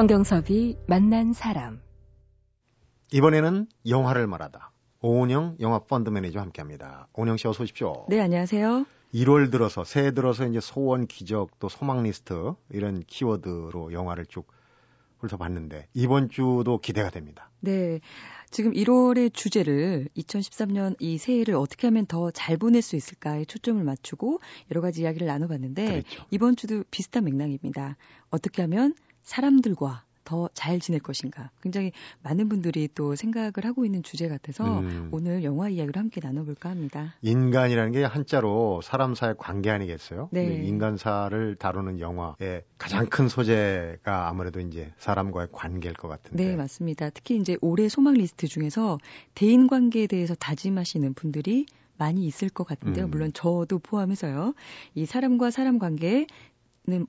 성경섭이 0.04 0.76
만난 0.86 1.32
사람. 1.32 1.80
이번에는 3.14 3.68
영화를 3.88 4.28
말하다. 4.28 4.72
오은영 5.02 5.56
영화 5.62 5.80
펀드 5.80 6.10
매니저와 6.10 6.44
함께합니다. 6.44 7.08
오은영 7.14 7.38
씨 7.38 7.48
어서 7.48 7.64
오십시오. 7.64 8.06
네, 8.10 8.20
안녕하세요. 8.20 8.86
1월 9.14 9.50
들어서 9.50 9.86
새해 9.86 10.12
들어서 10.12 10.46
이제 10.46 10.60
소원, 10.60 11.08
기적, 11.08 11.58
또 11.60 11.70
소망 11.70 12.04
리스트 12.04 12.54
이런 12.70 13.02
키워드로 13.08 13.94
영화를 13.94 14.26
쭉 14.26 14.46
훑어봤는데 15.20 15.88
이번 15.94 16.28
주도 16.28 16.80
기대가 16.80 17.10
됩니다. 17.10 17.50
네. 17.62 18.02
지금 18.52 18.74
1월의 18.74 19.34
주제를 19.34 20.10
2013년 20.18 20.98
이 21.00 21.18
새해를 21.18 21.56
어떻게 21.56 21.88
하면 21.88 22.08
더 22.08 22.30
잘 22.30 22.58
보낼 22.58 22.82
수 22.82 22.98
있을까에 22.98 23.46
초점을 23.46 23.82
맞추고 23.82 24.42
여러 24.70 24.82
가지 24.82 25.04
이야기를 25.04 25.28
나눠봤는데 25.28 25.86
그렇죠. 25.86 26.26
이번 26.30 26.58
주도 26.58 26.84
비슷한 26.92 27.24
맥락입니다. 27.24 27.96
어떻게 28.32 28.62
하면 28.64 28.96
사람들과 29.24 30.04
더 30.24 30.50
잘 30.54 30.80
지낼 30.80 31.00
것인가. 31.00 31.52
굉장히 31.62 31.92
많은 32.22 32.48
분들이 32.50 32.88
또 32.94 33.16
생각을 33.16 33.52
하고 33.64 33.86
있는 33.86 34.04
주제 34.04 34.28
같아서 34.30 34.80
음. 34.80 35.10
오늘 35.12 35.44
영화 35.44 35.70
이야기를 35.70 36.00
함께 36.00 36.22
나눠볼까 36.24 36.70
합니다. 36.70 37.16
인간이라는 37.22 37.92
게 37.92 38.04
한자로 38.04 38.82
사람 38.82 39.16
사의 39.16 39.36
관계 39.38 39.70
아니겠어요? 39.70 40.30
네. 40.32 40.64
인간사를 40.64 41.56
다루는 41.56 42.00
영화의 42.00 42.64
가장 42.78 43.08
큰 43.08 43.28
소재가 43.28 44.30
아무래도 44.30 44.60
이제 44.60 44.94
사람과의 44.98 45.50
관계일 45.52 45.94
것 45.96 46.08
같은데. 46.08 46.46
네, 46.46 46.56
맞습니다. 46.56 47.10
특히 47.10 47.38
이제 47.38 47.58
올해 47.62 47.90
소망 47.90 48.14
리스트 48.14 48.48
중에서 48.48 49.00
대인 49.36 49.68
관계에 49.68 50.08
대해서 50.08 50.36
다짐하시는 50.36 51.14
분들이 51.14 51.66
많이 51.98 52.26
있을 52.26 52.50
것 52.50 52.66
같은데요. 52.66 53.06
음. 53.06 53.12
물론 53.12 53.32
저도 53.34 53.80
포함해서요. 53.80 54.54
이 54.96 55.06
사람과 55.06 55.52
사람 55.52 55.78
관계에 55.80 56.28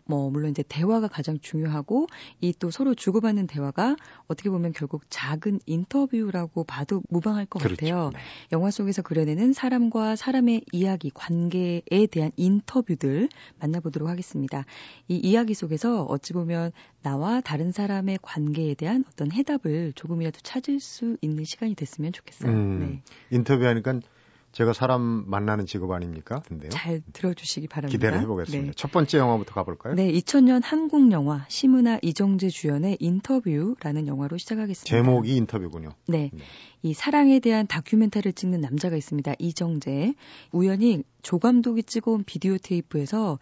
뭐 0.05 0.31
물론 0.31 0.51
이제 0.51 0.65
대화가 0.67 1.09
가장 1.09 1.39
중요하고 1.41 2.07
이 2.41 2.53
또 2.65 2.71
서로 2.71 2.95
주고받는 2.95 3.47
대화가 3.47 3.97
어떻게 4.27 4.49
보면 4.49 4.73
결국 4.73 5.03
작은 5.11 5.61
인터뷰라고 5.67 6.65
봐도 6.65 7.03
무방할 7.11 7.47
것 7.47 7.63
그렇죠. 7.63 7.77
같아요. 7.77 8.11
네. 8.15 8.19
영화 8.53 8.71
속에서 8.71 9.03
그려내는 9.03 9.53
사람과 9.53 10.17
사람의 10.17 10.65
이야기, 10.73 11.11
관계에 11.11 12.07
대한 12.11 12.31
인터뷰들 12.37 13.29
만나보도록 13.61 14.09
하겠습니다. 14.09 14.65
이 15.09 15.17
이야기 15.17 15.55
속에서 15.55 16.05
어찌 16.05 16.33
보면 16.33 16.73
나와 17.03 17.41
다른 17.41 17.71
사람의 17.73 18.21
관계에 18.23 18.75
대한 18.75 19.05
어떤 19.09 19.31
해답을 19.31 19.93
조금이라도 19.95 20.41
찾을 20.43 20.81
수 20.81 21.17
있는 21.21 21.45
시간이 21.45 21.75
됐으면 21.75 22.13
좋겠어요. 22.13 22.51
음, 22.51 22.81
네. 22.81 23.03
인터뷰하니까 23.37 24.01
제가 24.55 24.73
사람 24.73 25.25
만나는 25.27 25.67
직업 25.67 25.91
아닙니까? 25.91 26.41
근데요. 26.47 26.71
잘 26.71 27.03
들어주시기 27.13 27.67
바랍니다. 27.67 27.93
기대를 27.93 28.21
해보겠습니다. 28.21 28.67
네. 28.69 28.73
첫 28.77 28.93
번째 28.93 29.19
영화부터 29.19 29.53
가볼까요? 29.53 29.95
네, 29.95 30.13
2000년 30.13 30.61
한국 30.63 31.11
영화 31.11 31.45
심은하 31.49 31.99
이정재 32.03 32.51
주연의 32.51 32.99
인터뷰라는 33.01 34.07
영화로 34.07 34.39
시작하겠습니다. 34.39 34.89
제목이 34.89 35.35
인터뷰군요. 35.35 35.91
네. 36.07 36.31
네. 36.33 36.45
이 36.83 36.95
사랑에 36.95 37.41
대한 37.41 37.67
다큐멘터리를 37.67 38.33
찍는 38.33 38.61
남자가 38.61 38.97
있습니다. 38.97 39.35
이정재. 39.41 40.15
우연히 40.53 41.03
조 41.23 41.41
감독이 41.41 41.83
찍어온 41.83 42.23
비디오 42.23 42.57
테이프에서 42.57 43.41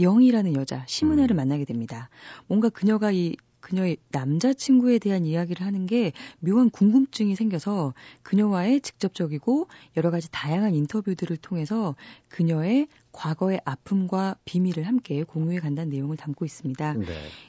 영이라는 0.00 0.56
여자 0.56 0.84
심은하를 0.88 1.34
음. 1.34 1.36
만나게 1.36 1.64
됩니다. 1.64 2.10
뭔가 2.48 2.70
그녀가 2.70 3.12
이 3.12 3.36
그녀의 3.60 3.98
남자친구에 4.10 4.98
대한 4.98 5.24
이야기를 5.26 5.64
하는 5.64 5.86
게 5.86 6.12
묘한 6.40 6.70
궁금증이 6.70 7.34
생겨서 7.36 7.94
그녀와의 8.22 8.80
직접적이고 8.80 9.68
여러 9.96 10.10
가지 10.10 10.30
다양한 10.30 10.74
인터뷰들을 10.74 11.36
통해서 11.38 11.96
그녀의 12.28 12.88
과거의 13.12 13.60
아픔과 13.64 14.36
비밀을 14.44 14.86
함께 14.86 15.24
공유해 15.24 15.58
간다는 15.58 15.90
내용을 15.90 16.16
담고 16.16 16.44
있습니다. 16.44 16.94
네. 16.94 17.06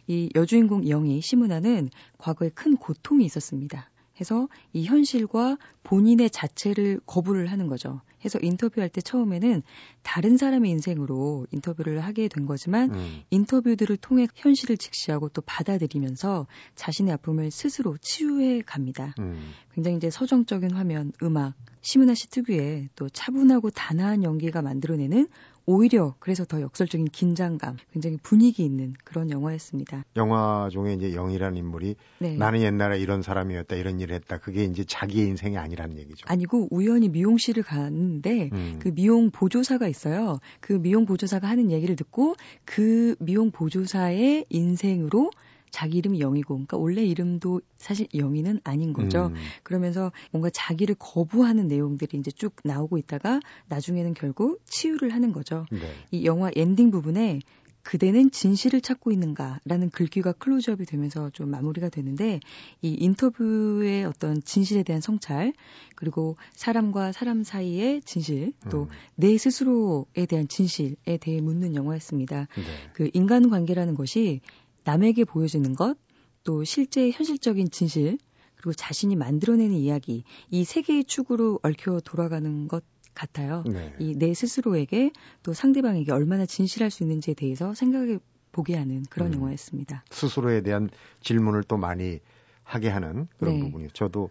이 0.08 0.30
여주인공 0.36 0.90
영희 0.90 1.22
시문화는 1.22 1.90
과거에 2.18 2.50
큰 2.50 2.78
고통이 2.78 3.24
있었습니다. 3.26 3.91
해서 4.22 4.48
이 4.72 4.86
현실과 4.86 5.58
본인의 5.84 6.30
자체를 6.30 7.02
거부를 7.06 7.48
하는 7.48 7.68
거죠. 7.68 8.02
해서 8.24 8.38
인터뷰할 8.42 8.88
때 8.88 9.02
처음에는 9.02 9.64
다른 10.04 10.38
사람의 10.38 10.70
인생으로 10.70 11.48
인터뷰를 11.52 12.02
하게 12.02 12.28
된 12.28 12.46
거지만 12.46 12.94
음. 12.94 13.22
인터뷰들을 13.32 13.98
통해 13.98 14.28
현실을 14.36 14.78
직시하고 14.78 15.30
또 15.30 15.42
받아들이면서 15.42 16.46
자신의 16.76 17.14
아픔을 17.14 17.50
스스로 17.50 17.98
치유해 17.98 18.62
갑니다. 18.62 19.16
음. 19.20 19.52
굉장히 19.74 19.98
이제 19.98 20.12
서정적인 20.12 20.72
화면, 20.72 21.12
음악, 21.24 21.56
심은하 21.82 22.14
씨 22.14 22.30
특유의 22.30 22.90
또 22.96 23.10
차분하고 23.10 23.72
단아한 23.72 24.24
연기가 24.24 24.62
만들어내는 24.62 25.28
오히려 25.66 26.16
그래서 26.20 26.46
더 26.46 26.62
역설적인 26.62 27.08
긴장감, 27.08 27.78
굉장히 27.94 28.18
분위기 28.22 28.64
있는 28.64 28.94
그런 29.04 29.30
영화였습니다. 29.30 30.06
영화 30.16 30.70
중에 30.72 30.94
이제 30.94 31.12
영이라는 31.12 31.58
인물이 31.58 31.96
네. 32.20 32.36
나는 32.36 32.62
옛날에 32.62 33.00
이런 33.00 33.22
사람이었다, 33.22 33.76
이런 33.76 34.00
일을 34.00 34.16
했다. 34.16 34.40
그게 34.40 34.64
이제 34.64 34.84
자기의 34.84 35.28
인생이 35.28 35.58
아니라는 35.58 35.98
얘기죠. 36.00 36.26
아니고 36.28 36.68
우연히 36.72 37.10
미용실을 37.10 37.64
갔는데 37.64 38.50
음. 38.52 38.80
그 38.80 38.94
미용 38.94 39.32
보조사가 39.32 39.88
있어요. 39.88 40.40
그 40.60 40.74
미용 40.74 41.06
보조사가 41.06 41.48
하는 41.48 41.72
얘기를 41.72 41.96
듣고 41.96 42.36
그 42.66 43.16
미용 43.20 43.52
보조사의 43.52 44.46
인생으로 44.50 45.32
자기 45.72 45.98
이름이 45.98 46.20
영이고, 46.20 46.54
그러니까 46.54 46.78
원래 46.78 47.04
이름도 47.04 47.62
사실 47.78 48.08
영이는 48.14 48.60
아닌 48.64 48.94
거죠. 48.94 49.28
음. 49.28 49.36
그러면서 49.64 50.12
뭔가 50.32 50.50
자기를 50.52 50.96
거부하는 51.00 51.68
내용들이 51.68 52.18
이제 52.18 52.32
쭉 52.32 52.54
나오고 52.64 52.98
있다가 52.98 53.40
나중에는 53.68 54.14
결국 54.14 54.62
치유를 54.66 55.14
하는 55.14 55.32
거죠. 55.32 55.66
네. 55.72 55.80
이 56.12 56.26
영화 56.26 56.52
엔딩 56.56 56.92
부분에 56.92 57.40
그대는 57.84 58.32
진실을 58.32 58.82
찾고 58.82 59.12
있는가라는 59.12 59.90
글귀가 59.90 60.34
클로즈업이 60.34 60.86
되면서 60.86 61.30
좀 61.32 61.50
마무리가 61.50 61.90
되는데 61.90 62.40
이 62.82 62.96
인터뷰의 63.00 64.06
어떤 64.06 64.42
진실에 64.42 64.84
대한 64.84 65.02
성찰 65.02 65.54
그리고 65.96 66.38
사람과 66.54 67.12
사람 67.12 67.44
사이의 67.44 68.02
진실 68.04 68.54
또 68.70 69.02
내 69.02 69.34
음. 69.34 69.38
스스로에 69.38 70.26
대한 70.28 70.48
진실에 70.48 71.18
대해 71.20 71.42
묻는 71.42 71.76
영화였습니다. 71.76 72.48
네. 72.56 72.64
그 72.94 73.10
인간 73.14 73.50
관계라는 73.50 73.96
것이 73.96 74.42
남에게 74.84 75.24
보여주는 75.26 75.74
것, 75.76 75.98
또 76.44 76.64
실제 76.64 77.10
현실적인 77.12 77.70
진실, 77.72 78.18
그리고 78.56 78.74
자신이 78.74 79.16
만들어내는 79.16 79.76
이야기, 79.76 80.24
이 80.50 80.64
세 80.64 80.82
개의 80.82 81.04
축으로 81.04 81.60
얽혀 81.64 82.00
돌아가는 82.02 82.68
것 82.68 82.84
같아요. 83.14 83.64
네. 83.68 83.94
이내 84.00 84.34
스스로에게 84.34 85.12
또 85.44 85.54
상대방에게 85.54 86.12
얼마나 86.12 86.46
진실할 86.46 86.92
수 86.92 87.04
있는지에 87.04 87.34
대해서 87.34 87.74
생각해 87.74 88.20
보게 88.52 88.76
하는 88.78 89.04
그런 89.10 89.34
음, 89.34 89.40
영화였습니다. 89.40 90.04
스스로에 90.12 90.62
대한 90.62 90.90
질문을 91.22 91.64
또 91.64 91.78
많이 91.78 92.20
하게 92.64 92.90
하는 92.90 93.28
그런 93.38 93.56
네. 93.56 93.60
부분이요. 93.60 93.90
저도 93.94 94.30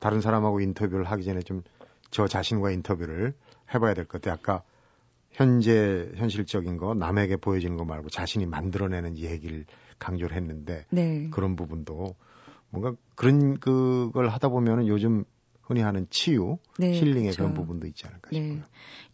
다른 0.00 0.20
사람하고 0.20 0.60
인터뷰를 0.60 1.04
하기 1.04 1.24
전에 1.24 1.42
좀 1.42 1.62
저 2.10 2.26
자신과 2.26 2.70
인터뷰를 2.70 3.34
해봐야 3.74 3.92
될 3.92 4.06
것 4.06 4.22
같아요. 4.22 4.34
아까 4.34 4.62
현재 5.30 6.10
현실적인 6.16 6.76
거 6.76 6.94
남에게 6.94 7.36
보여지는 7.36 7.76
거 7.76 7.84
말고 7.84 8.08
자신이 8.08 8.46
만들어내는 8.46 9.18
얘기를 9.18 9.64
강조를 9.98 10.36
했는데 10.36 10.86
네. 10.90 11.28
그런 11.30 11.56
부분도 11.56 12.14
뭔가 12.70 12.94
그런 13.14 13.58
그걸 13.58 14.28
하다 14.28 14.48
보면은 14.48 14.86
요즘 14.88 15.24
흔히 15.68 15.82
하는 15.82 16.06
치유, 16.08 16.56
네, 16.78 16.98
힐링의 16.98 17.24
그렇죠. 17.24 17.42
그런 17.42 17.54
부분도 17.54 17.86
있지 17.86 18.06
않을까 18.06 18.30
네. 18.30 18.40
싶어요. 18.40 18.56
네. 18.56 18.62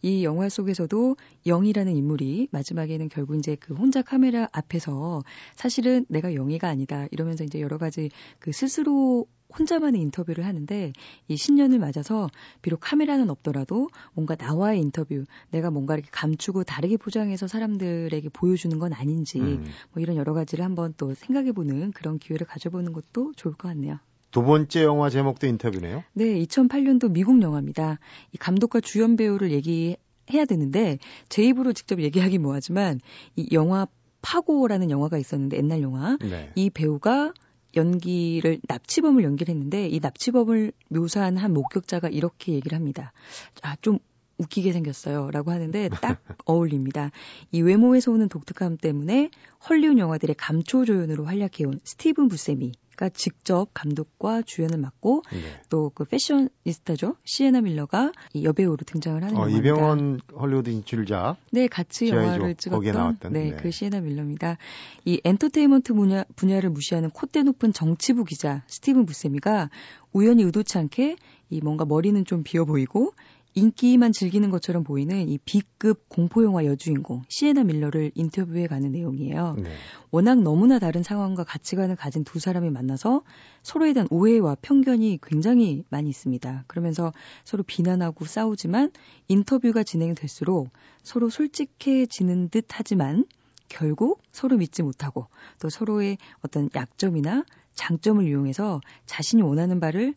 이 0.01 0.23
영화 0.23 0.47
속에서도 0.47 1.17
영이라는 1.45 1.93
인물이 1.93 2.47
마지막에는 2.51 3.09
결국 3.09 3.35
이제 3.35 3.55
그 3.59 3.73
혼자 3.73 4.01
카메라 4.01 4.47
앞에서 4.53 5.21
사실은 5.55 6.05
내가 6.07 6.31
영이가 6.31 6.69
아니다 6.69 7.07
이러면서 7.11 7.43
이제 7.43 7.59
여러 7.59 7.77
가지 7.77 8.09
그 8.39 8.53
스스로 8.53 9.27
혼자만의 9.57 10.01
인터뷰를 10.01 10.45
하는데 10.45 10.93
이 11.27 11.37
신년을 11.37 11.77
맞아서 11.79 12.29
비록 12.61 12.79
카메라는 12.81 13.29
없더라도 13.29 13.89
뭔가 14.13 14.35
나와의 14.35 14.79
인터뷰, 14.79 15.25
내가 15.51 15.71
뭔가 15.71 15.95
이렇게 15.95 16.09
감추고 16.11 16.63
다르게 16.63 16.95
포장해서 16.97 17.47
사람들에게 17.47 18.29
보여주는 18.29 18.77
건 18.79 18.93
아닌지 18.93 19.39
음. 19.39 19.65
뭐 19.91 20.01
이런 20.01 20.15
여러 20.15 20.33
가지를 20.33 20.63
한번 20.63 20.93
또 20.97 21.13
생각해보는 21.13 21.91
그런 21.91 22.17
기회를 22.17 22.47
가져보는 22.47 22.93
것도 22.93 23.33
좋을 23.35 23.55
것 23.55 23.67
같네요. 23.67 23.99
두 24.35 24.43
번째 24.43 24.83
영화 24.83 25.09
제목도 25.09 25.47
인터뷰네요. 25.47 26.03
네, 26.11 26.25
2008년도 26.43 27.09
미국 27.09 27.41
영화입니다. 27.41 27.99
이 28.33 28.37
감독과 28.37 28.81
주연 28.81 29.15
배우를 29.15 29.51
얘기해야 29.51 30.43
되는데 30.45 30.97
제 31.29 31.41
입으로 31.43 31.71
직접 31.71 32.01
얘기하기 32.01 32.37
뭐하지만 32.39 32.99
이 33.37 33.47
영화 33.53 33.87
파고라는 34.21 34.91
영화가 34.91 35.17
있었는데 35.17 35.55
옛날 35.55 35.81
영화 35.81 36.17
네. 36.19 36.51
이 36.55 36.69
배우가 36.69 37.31
연기를 37.77 38.59
납치범을 38.67 39.23
연기를 39.23 39.55
했는데 39.55 39.87
이 39.87 40.01
납치범을 40.01 40.73
묘사한 40.89 41.37
한 41.37 41.53
목격자가 41.53 42.09
이렇게 42.09 42.51
얘기를 42.51 42.75
합니다. 42.75 43.13
아, 43.61 43.77
좀 43.79 43.99
웃기게 44.37 44.73
생겼어요. 44.73 45.31
라고 45.31 45.51
하는데 45.51 45.89
딱 46.01 46.21
어울립니다. 46.45 47.11
이 47.51 47.61
외모에서 47.61 48.11
오는 48.11 48.27
독특함 48.27 48.77
때문에 48.77 49.29
헐리우드 49.69 49.99
영화들의 49.99 50.35
감초 50.35 50.85
조연으로 50.85 51.25
활약해온 51.25 51.79
스티븐 51.83 52.27
부세미 52.27 52.73
가 52.95 53.09
직접 53.09 53.67
감독과 53.73 54.43
주연을 54.43 54.77
맡고 54.77 55.23
네. 55.31 55.39
또그 55.69 56.05
패셔니스타죠 56.05 57.17
시에나 57.25 57.59
밀러가 57.59 58.13
이 58.33 58.45
여배우로 58.45 58.77
등장을 58.85 59.21
하는 59.21 59.35
어. 59.35 59.49
이병헌 59.49 60.21
헐리우드 60.39 60.69
인출자. 60.69 61.35
네, 61.51 61.67
같이 61.67 62.07
영화를 62.07 62.55
찍었던 62.55 62.93
나왔던, 62.93 63.33
네, 63.33 63.51
네, 63.51 63.57
그 63.57 63.71
시에나 63.71 63.99
밀러입니다. 63.99 64.57
이 65.03 65.19
엔터테인먼트 65.25 65.93
분야, 65.93 66.23
분야를 66.37 66.69
무시하는 66.69 67.09
콧대 67.09 67.43
높은 67.43 67.73
정치부 67.73 68.23
기자 68.23 68.63
스티븐 68.67 69.05
부세미가 69.05 69.69
우연히 70.13 70.43
의도치 70.43 70.77
않게 70.77 71.17
이 71.49 71.59
뭔가 71.61 71.83
머리는 71.83 72.23
좀 72.23 72.43
비어 72.43 72.63
보이고 72.63 73.13
인기만 73.55 74.11
즐기는 74.11 74.49
것처럼 74.49 74.83
보이는 74.83 75.29
이 75.29 75.37
B급 75.37 76.09
공포영화 76.09 76.65
여주인공 76.65 77.23
시에나 77.29 77.63
밀러를 77.63 78.11
인터뷰해 78.13 78.67
가는 78.67 78.91
내용이에요. 78.91 79.55
네. 79.57 79.69
워낙 80.11 80.41
너무나 80.41 80.77
다른 80.77 81.03
상황과 81.03 81.45
가치관을 81.45 81.95
가진 81.95 82.25
두 82.25 82.39
사람이 82.39 82.69
만나서 82.69 83.23
서로에 83.63 83.93
대한 83.93 84.07
오해와 84.11 84.57
편견이 84.61 85.19
굉장히 85.23 85.85
많이 85.89 86.09
있습니다. 86.09 86.65
그러면서 86.67 87.13
서로 87.45 87.63
비난하고 87.63 88.25
싸우지만 88.25 88.91
인터뷰가 89.29 89.83
진행이 89.83 90.15
될수록 90.15 90.69
서로 91.01 91.29
솔직해지는 91.29 92.49
듯 92.49 92.65
하지만 92.69 93.25
결국 93.69 94.21
서로 94.33 94.57
믿지 94.57 94.83
못하고 94.83 95.27
또 95.59 95.69
서로의 95.69 96.17
어떤 96.41 96.69
약점이나 96.75 97.45
장점을 97.73 98.25
이용해서 98.27 98.81
자신이 99.05 99.41
원하는 99.41 99.79
바를 99.79 100.13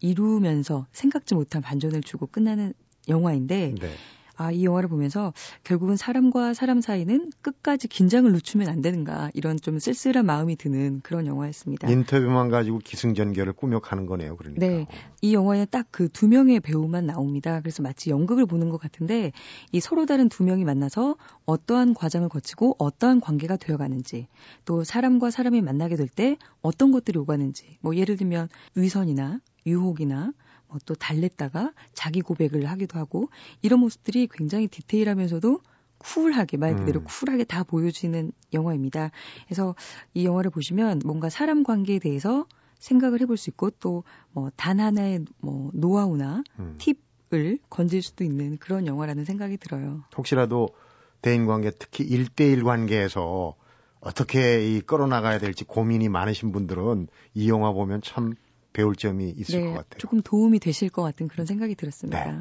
이루면서 0.00 0.86
생각지 0.92 1.34
못한 1.34 1.62
반전을 1.62 2.02
주고 2.02 2.26
끝나는 2.26 2.74
영화인데 3.08 3.74
네. 3.80 3.90
아, 4.36 4.50
이 4.50 4.64
영화를 4.64 4.88
보면서 4.88 5.34
결국은 5.64 5.96
사람과 5.96 6.54
사람 6.54 6.80
사이는 6.80 7.30
끝까지 7.42 7.88
긴장을 7.88 8.32
늦추면 8.32 8.70
안 8.70 8.80
되는가 8.80 9.30
이런 9.34 9.58
좀 9.58 9.78
쓸쓸한 9.78 10.24
마음이 10.24 10.56
드는 10.56 11.00
그런 11.02 11.26
영화였습니다. 11.26 11.90
인터뷰만 11.90 12.48
가지고 12.48 12.78
기승전결을 12.78 13.52
꾸며가는 13.52 14.06
거네요. 14.06 14.36
그러니까. 14.38 14.66
네. 14.66 14.86
이 15.20 15.34
영화에 15.34 15.66
딱그 15.66 16.08
두 16.08 16.26
명의 16.26 16.58
배우만 16.58 17.04
나옵니다. 17.04 17.60
그래서 17.60 17.82
마치 17.82 18.08
연극을 18.08 18.46
보는 18.46 18.70
것 18.70 18.80
같은데 18.80 19.32
이 19.72 19.80
서로 19.80 20.06
다른 20.06 20.30
두 20.30 20.42
명이 20.42 20.64
만나서 20.64 21.16
어떠한 21.44 21.92
과정을 21.92 22.30
거치고 22.30 22.76
어떠한 22.78 23.20
관계가 23.20 23.58
되어가는지 23.58 24.26
또 24.64 24.84
사람과 24.84 25.30
사람이 25.30 25.60
만나게 25.60 25.96
될 25.96 26.08
때 26.08 26.38
어떤 26.62 26.92
것들이 26.92 27.18
오가는지 27.18 27.76
뭐 27.82 27.94
예를 27.94 28.16
들면 28.16 28.48
위선이나 28.74 29.40
유혹이나 29.66 30.32
뭐 30.68 30.78
또 30.86 30.94
달랬다가 30.94 31.72
자기 31.94 32.20
고백을 32.20 32.66
하기도 32.66 32.98
하고 32.98 33.28
이런 33.60 33.80
모습들이 33.80 34.28
굉장히 34.30 34.68
디테일하면서도 34.68 35.60
쿨하게 35.98 36.56
말 36.56 36.76
그대로 36.76 37.00
음. 37.00 37.04
쿨하게 37.04 37.44
다 37.44 37.62
보여지는 37.64 38.32
영화입니다. 38.54 39.10
그래서 39.46 39.74
이 40.14 40.24
영화를 40.24 40.50
보시면 40.50 41.02
뭔가 41.04 41.28
사람 41.28 41.62
관계에 41.64 41.98
대해서 41.98 42.46
생각을 42.78 43.20
해볼 43.20 43.36
수 43.36 43.50
있고 43.50 43.70
또 43.70 44.04
뭐 44.32 44.50
단 44.56 44.80
하나의 44.80 45.24
뭐 45.40 45.70
노하우나 45.74 46.42
음. 46.58 46.78
팁을 46.78 47.58
건질 47.68 48.00
수도 48.00 48.24
있는 48.24 48.56
그런 48.56 48.86
영화라는 48.86 49.24
생각이 49.24 49.56
들어요. 49.58 50.04
혹시라도 50.16 50.68
대인 51.20 51.46
관계 51.46 51.70
특히 51.70 52.04
일대일 52.04 52.62
관계에서 52.64 53.56
어떻게 54.00 54.66
이 54.74 54.80
끌어나가야 54.80 55.38
될지 55.38 55.64
고민이 55.64 56.08
많으신 56.08 56.52
분들은 56.52 57.08
이 57.34 57.50
영화 57.50 57.72
보면 57.72 58.00
참 58.02 58.34
배울 58.72 58.94
점이 58.94 59.30
있을 59.30 59.60
네, 59.60 59.66
것 59.66 59.72
같아요. 59.74 59.98
조금 59.98 60.20
도움이 60.22 60.58
되실 60.58 60.88
것 60.90 61.02
같은 61.02 61.28
그런 61.28 61.46
생각이 61.46 61.74
들었습니다. 61.74 62.32
네. 62.32 62.38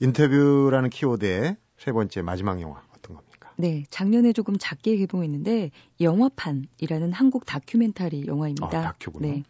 인터뷰라는 0.00 0.90
키워드의 0.90 1.56
세 1.78 1.92
번째 1.92 2.22
마지막 2.22 2.60
영화 2.60 2.82
어떤 2.96 3.16
겁니까? 3.16 3.52
네, 3.56 3.84
작년에 3.90 4.32
조금 4.32 4.56
작게 4.58 4.96
개봉했는데 4.96 5.70
영화판이라는 6.00 7.12
한국 7.12 7.46
다큐멘터리 7.46 8.26
영화입니다. 8.26 8.66
아, 8.66 8.82
다큐군요. 8.82 9.28
네. 9.28 9.42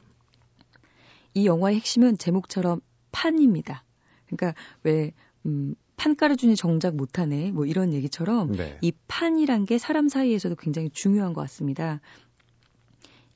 이 1.34 1.46
영화의 1.46 1.76
핵심은 1.76 2.16
제목처럼 2.16 2.80
판입니다. 3.12 3.84
그러니까 4.26 4.54
왜 4.82 5.12
음, 5.44 5.74
판 5.96 6.16
깔아주니 6.16 6.56
정작 6.56 6.96
못하네 6.96 7.52
뭐 7.52 7.66
이런 7.66 7.92
얘기처럼 7.92 8.52
네. 8.52 8.78
이 8.80 8.92
판이란 9.08 9.64
게 9.64 9.78
사람 9.78 10.08
사이에서도 10.08 10.54
굉장히 10.56 10.90
중요한 10.90 11.32
것 11.32 11.40
같습니다. 11.42 12.00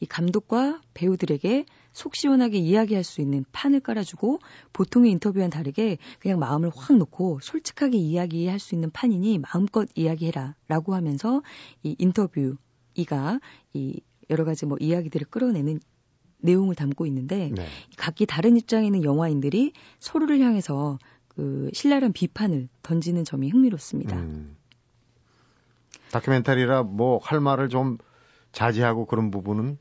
이 0.00 0.06
감독과 0.06 0.80
배우들에게 0.94 1.66
속 1.92 2.14
시원하게 2.14 2.58
이야기할 2.58 3.04
수 3.04 3.20
있는 3.20 3.44
판을 3.52 3.80
깔아주고 3.80 4.38
보통의 4.72 5.10
인터뷰와는 5.12 5.50
다르게 5.50 5.98
그냥 6.18 6.38
마음을 6.38 6.70
확 6.74 6.96
놓고 6.96 7.40
솔직하게 7.42 7.98
이야기할 7.98 8.58
수 8.58 8.74
있는 8.74 8.90
판이니 8.90 9.38
마음껏 9.38 9.88
이야기해라 9.94 10.54
라고 10.68 10.94
하면서 10.94 11.42
이 11.82 11.96
인터뷰 11.98 12.56
이가 12.94 13.40
이 13.72 14.00
여러 14.30 14.44
가지 14.44 14.66
뭐 14.66 14.76
이야기들을 14.80 15.26
끌어내는 15.28 15.80
내용을 16.38 16.74
담고 16.74 17.06
있는데 17.06 17.50
네. 17.54 17.66
각기 17.96 18.24
다른 18.26 18.56
입장에 18.56 18.86
있는 18.86 19.04
영화인들이 19.04 19.72
서로를 19.98 20.40
향해서 20.40 20.98
그 21.28 21.70
신랄한 21.72 22.12
비판을 22.12 22.68
던지는 22.82 23.24
점이 23.24 23.50
흥미롭습니다. 23.50 24.16
음. 24.16 24.56
다큐멘터리라 26.12 26.82
뭐 26.82 27.20
할 27.22 27.40
말을 27.40 27.68
좀 27.68 27.98
자제하고 28.52 29.06
그런 29.06 29.30
부분은 29.30 29.78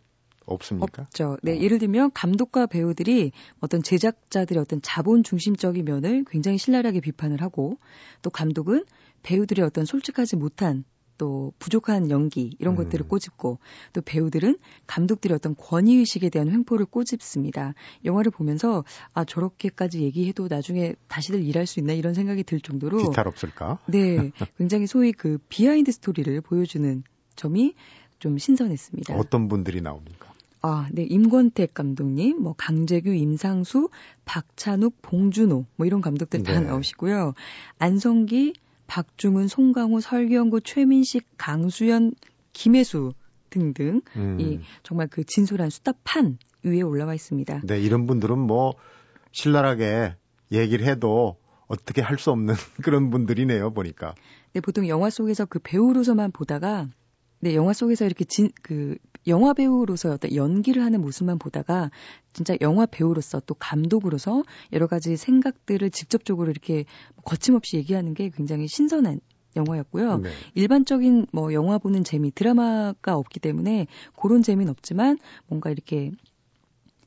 없습니까? 0.54 1.04
없죠. 1.04 1.38
네, 1.42 1.54
어. 1.54 1.62
예를 1.62 1.80
들면 1.80 2.12
감독과 2.14 2.68
배우들이 2.68 3.32
어떤 3.60 3.82
제작자들의 3.84 4.62
어떤 4.62 4.82
자본 4.82 5.24
중심적인 5.24 5.86
면을 5.86 6.26
굉장히 6.30 6.58
신랄하게 6.58 7.02
비판을 7.02 7.42
하고 7.42 7.78
또 8.22 8.30
감독은 8.30 8.86
배우들의 9.24 9.66
어떤 9.66 9.86
솔직하지 9.86 10.36
못한 10.36 10.84
또 11.20 11.52
부족한 11.60 12.10
연기 12.10 12.56
이런 12.60 12.74
음. 12.74 12.78
것들을 12.78 13.08
꼬집고 13.08 13.60
또 13.94 14.02
배우들은 14.02 14.58
감독들의 14.88 15.36
어떤 15.36 15.54
권위 15.56 15.98
의식에 15.98 16.30
대한 16.30 16.50
횡포를 16.50 16.86
꼬집습니다. 16.86 17.76
영화를 18.06 18.32
보면서 18.32 18.86
아 19.14 19.26
저렇게까지 19.26 20.02
얘기해도 20.02 20.48
나중에 20.50 20.96
다시들 21.08 21.44
일할 21.44 21.68
수 21.68 21.80
있나 21.80 21.94
이런 21.94 22.14
생각이 22.16 22.44
들 22.44 22.62
정도로 22.62 23.10
뒤탈 23.10 23.28
없을까? 23.28 23.80
네, 23.86 24.32
굉장히 24.58 24.88
소위 24.88 25.12
그 25.12 25.38
behind 25.50 25.92
story를 25.92 26.40
보여주는 26.42 27.04
점이 27.36 27.76
좀 28.20 28.38
신선했습니다. 28.38 29.16
어떤 29.16 29.50
분들이 29.50 29.82
나옵니까? 29.82 30.29
아, 30.62 30.90
네, 30.92 31.04
임권택 31.04 31.74
감독님, 31.74 32.42
뭐 32.42 32.54
강재규, 32.58 33.10
임상수, 33.14 33.90
박찬욱, 34.26 35.02
봉준호, 35.02 35.66
뭐 35.76 35.88
이런 35.88 36.02
감독들 36.02 36.44
다 36.44 36.60
네. 36.60 36.68
나오시고요. 36.68 37.34
안성기, 37.80 38.54
박중훈, 38.88 39.48
송강호, 39.48 40.02
설경구, 40.02 40.62
최민식, 40.62 41.26
강수연, 41.38 42.14
김혜수 42.54 43.14
등등 43.50 44.02
음. 44.16 44.40
이 44.40 44.60
정말 44.84 45.08
그 45.08 45.24
진솔한 45.24 45.70
수다판 45.70 46.38
위에 46.64 46.82
올라와 46.82 47.14
있습니다. 47.14 47.62
네, 47.64 47.80
이런 47.80 48.06
분들은 48.06 48.38
뭐 48.38 48.74
신랄하게 49.32 50.16
얘기를 50.52 50.86
해도 50.86 51.38
어떻게 51.68 52.02
할 52.02 52.18
수 52.18 52.32
없는 52.32 52.56
그런 52.84 53.12
분들이네요, 53.12 53.72
보니까. 53.74 54.16
네, 54.54 54.60
보통 54.60 54.88
영화 54.88 55.10
속에서 55.10 55.46
그 55.46 55.60
배우로서만 55.60 56.32
보다가 56.32 56.90
네, 57.42 57.56
영화 57.56 57.74
속에서 57.74 58.06
이렇게 58.06 58.26
진, 58.26 58.50
그, 58.62 58.98
영화 59.28 59.54
배우로서 59.54 60.12
어떤 60.12 60.34
연기를 60.36 60.84
하는 60.84 61.02
모습만 61.02 61.40
보다가 61.40 61.92
진짜 62.34 62.56
영화 62.62 62.86
배우로서 62.86 63.42
또 63.46 63.54
감독으로서 63.54 64.44
여러 64.74 64.88
가지 64.88 65.18
생각들을 65.18 65.90
직접적으로 65.92 66.50
이렇게 66.50 66.86
거침없이 67.24 67.78
얘기하는 67.78 68.14
게 68.14 68.30
굉장히 68.30 68.68
신선한 68.68 69.20
영화였고요. 69.56 70.20
네. 70.20 70.30
일반적인 70.56 71.28
뭐 71.32 71.54
영화 71.54 71.78
보는 71.78 72.04
재미, 72.04 72.32
드라마가 72.32 73.16
없기 73.16 73.40
때문에 73.40 73.88
그런 74.20 74.42
재미는 74.42 74.72
없지만 74.72 75.18
뭔가 75.48 75.70
이렇게 75.70 76.12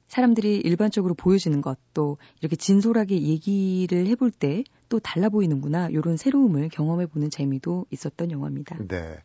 사람들이 0.08 0.58
일반적으로 0.58 1.14
보여지는 1.14 1.62
것, 1.62 1.78
또 1.94 2.18
이렇게 2.40 2.56
진솔하게 2.56 3.22
얘기를 3.22 4.06
해볼 4.06 4.30
때 4.30 4.64
또 4.92 5.00
달라 5.00 5.30
보이는구나, 5.30 5.88
이런 5.88 6.18
새로움을 6.18 6.68
경험해보는 6.68 7.30
재미도 7.30 7.86
있었던 7.90 8.30
영화입니다. 8.30 8.76
네. 8.86 9.22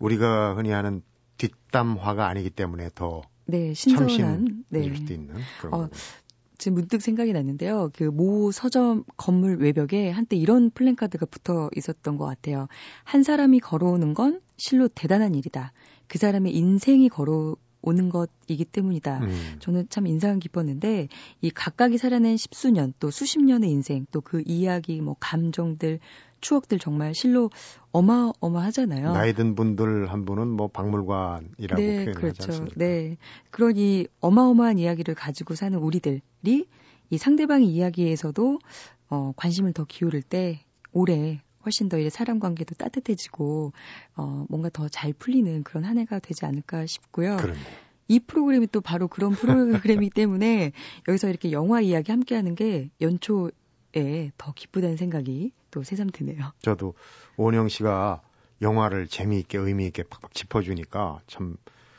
우리가 0.00 0.54
흔히 0.56 0.70
하는 0.70 1.02
뒷담화가 1.36 2.26
아니기 2.26 2.50
때문에 2.50 2.90
더 2.94 3.22
네, 3.46 3.72
신선한 3.74 4.64
네. 4.68 4.94
수도 4.94 5.12
있는 5.14 5.36
그런 5.60 5.74
어, 5.74 5.88
지금 6.58 6.74
문득 6.74 7.00
생각이 7.00 7.32
났는데요. 7.32 7.90
그 7.94 8.10
모 8.10 8.52
서점 8.52 9.04
건물 9.16 9.56
외벽에 9.60 10.10
한때 10.10 10.36
이런 10.36 10.70
플랜카드가 10.70 11.26
붙어 11.26 11.70
있었던 11.76 12.16
것 12.16 12.26
같아요. 12.26 12.68
한 13.04 13.22
사람이 13.22 13.60
걸어오는 13.60 14.14
건 14.14 14.40
실로 14.56 14.88
대단한 14.88 15.34
일이다. 15.34 15.72
그 16.06 16.18
사람의 16.18 16.54
인생이 16.54 17.08
걸어 17.08 17.56
오는 17.82 18.10
것이기 18.10 18.66
때문이다. 18.66 19.20
음. 19.20 19.56
저는 19.60 19.86
참 19.88 20.06
인상 20.06 20.38
깊었는데 20.38 21.08
이 21.40 21.50
각각이 21.50 21.96
살아낸 21.96 22.36
십수년 22.36 22.92
또 23.00 23.10
수십 23.10 23.42
년의 23.42 23.70
인생 23.70 24.04
또 24.12 24.20
그 24.20 24.42
이야기 24.44 25.00
뭐 25.00 25.16
감정들 25.18 25.98
추억들 26.40 26.78
정말 26.78 27.14
실로 27.14 27.50
어마어마하잖아요. 27.92 29.12
나이 29.12 29.32
든 29.32 29.54
분들 29.54 30.10
한 30.10 30.24
분은 30.24 30.48
뭐 30.48 30.68
박물관이라고 30.68 31.80
네, 31.82 32.04
표현하지 32.04 32.12
그렇죠. 32.12 32.44
않습니까? 32.44 32.74
네. 32.76 33.16
그런 33.50 33.76
이 33.76 34.06
어마어마한 34.20 34.78
이야기를 34.78 35.14
가지고 35.14 35.54
사는 35.54 35.78
우리들이 35.78 36.20
이 37.10 37.18
상대방의 37.18 37.68
이야기에서도 37.68 38.58
어, 39.10 39.32
관심을 39.36 39.72
더 39.72 39.84
기울일 39.84 40.22
때 40.22 40.64
올해 40.92 41.40
훨씬 41.64 41.88
더 41.88 41.98
이제 41.98 42.08
사람 42.08 42.38
관계도 42.40 42.74
따뜻해지고 42.76 43.72
어, 44.16 44.46
뭔가 44.48 44.70
더 44.70 44.88
잘 44.88 45.12
풀리는 45.12 45.62
그런 45.62 45.84
한 45.84 45.98
해가 45.98 46.18
되지 46.20 46.46
않을까 46.46 46.86
싶고요. 46.86 47.36
그러네. 47.36 47.58
이 48.08 48.18
프로그램이 48.18 48.66
또 48.72 48.80
바로 48.80 49.06
그런 49.08 49.32
프로그램이기 49.32 50.10
때문에 50.14 50.72
여기서 51.06 51.28
이렇게 51.28 51.52
영화 51.52 51.80
이야기 51.80 52.10
함께 52.10 52.34
하는 52.34 52.54
게 52.56 52.90
연초에 53.00 54.32
더 54.36 54.52
기쁘다는 54.54 54.96
생각이 54.96 55.52
또 55.70 55.82
새삼 55.82 56.10
드네요. 56.10 56.52
저도 56.62 56.94
원영 57.36 57.68
씨가 57.68 58.22
영화를 58.62 59.06
재미있게 59.06 59.58
의미 59.58 59.86
있게 59.86 60.02
팍팍 60.02 60.34
짚어주니까 60.34 61.20
참 61.26 61.56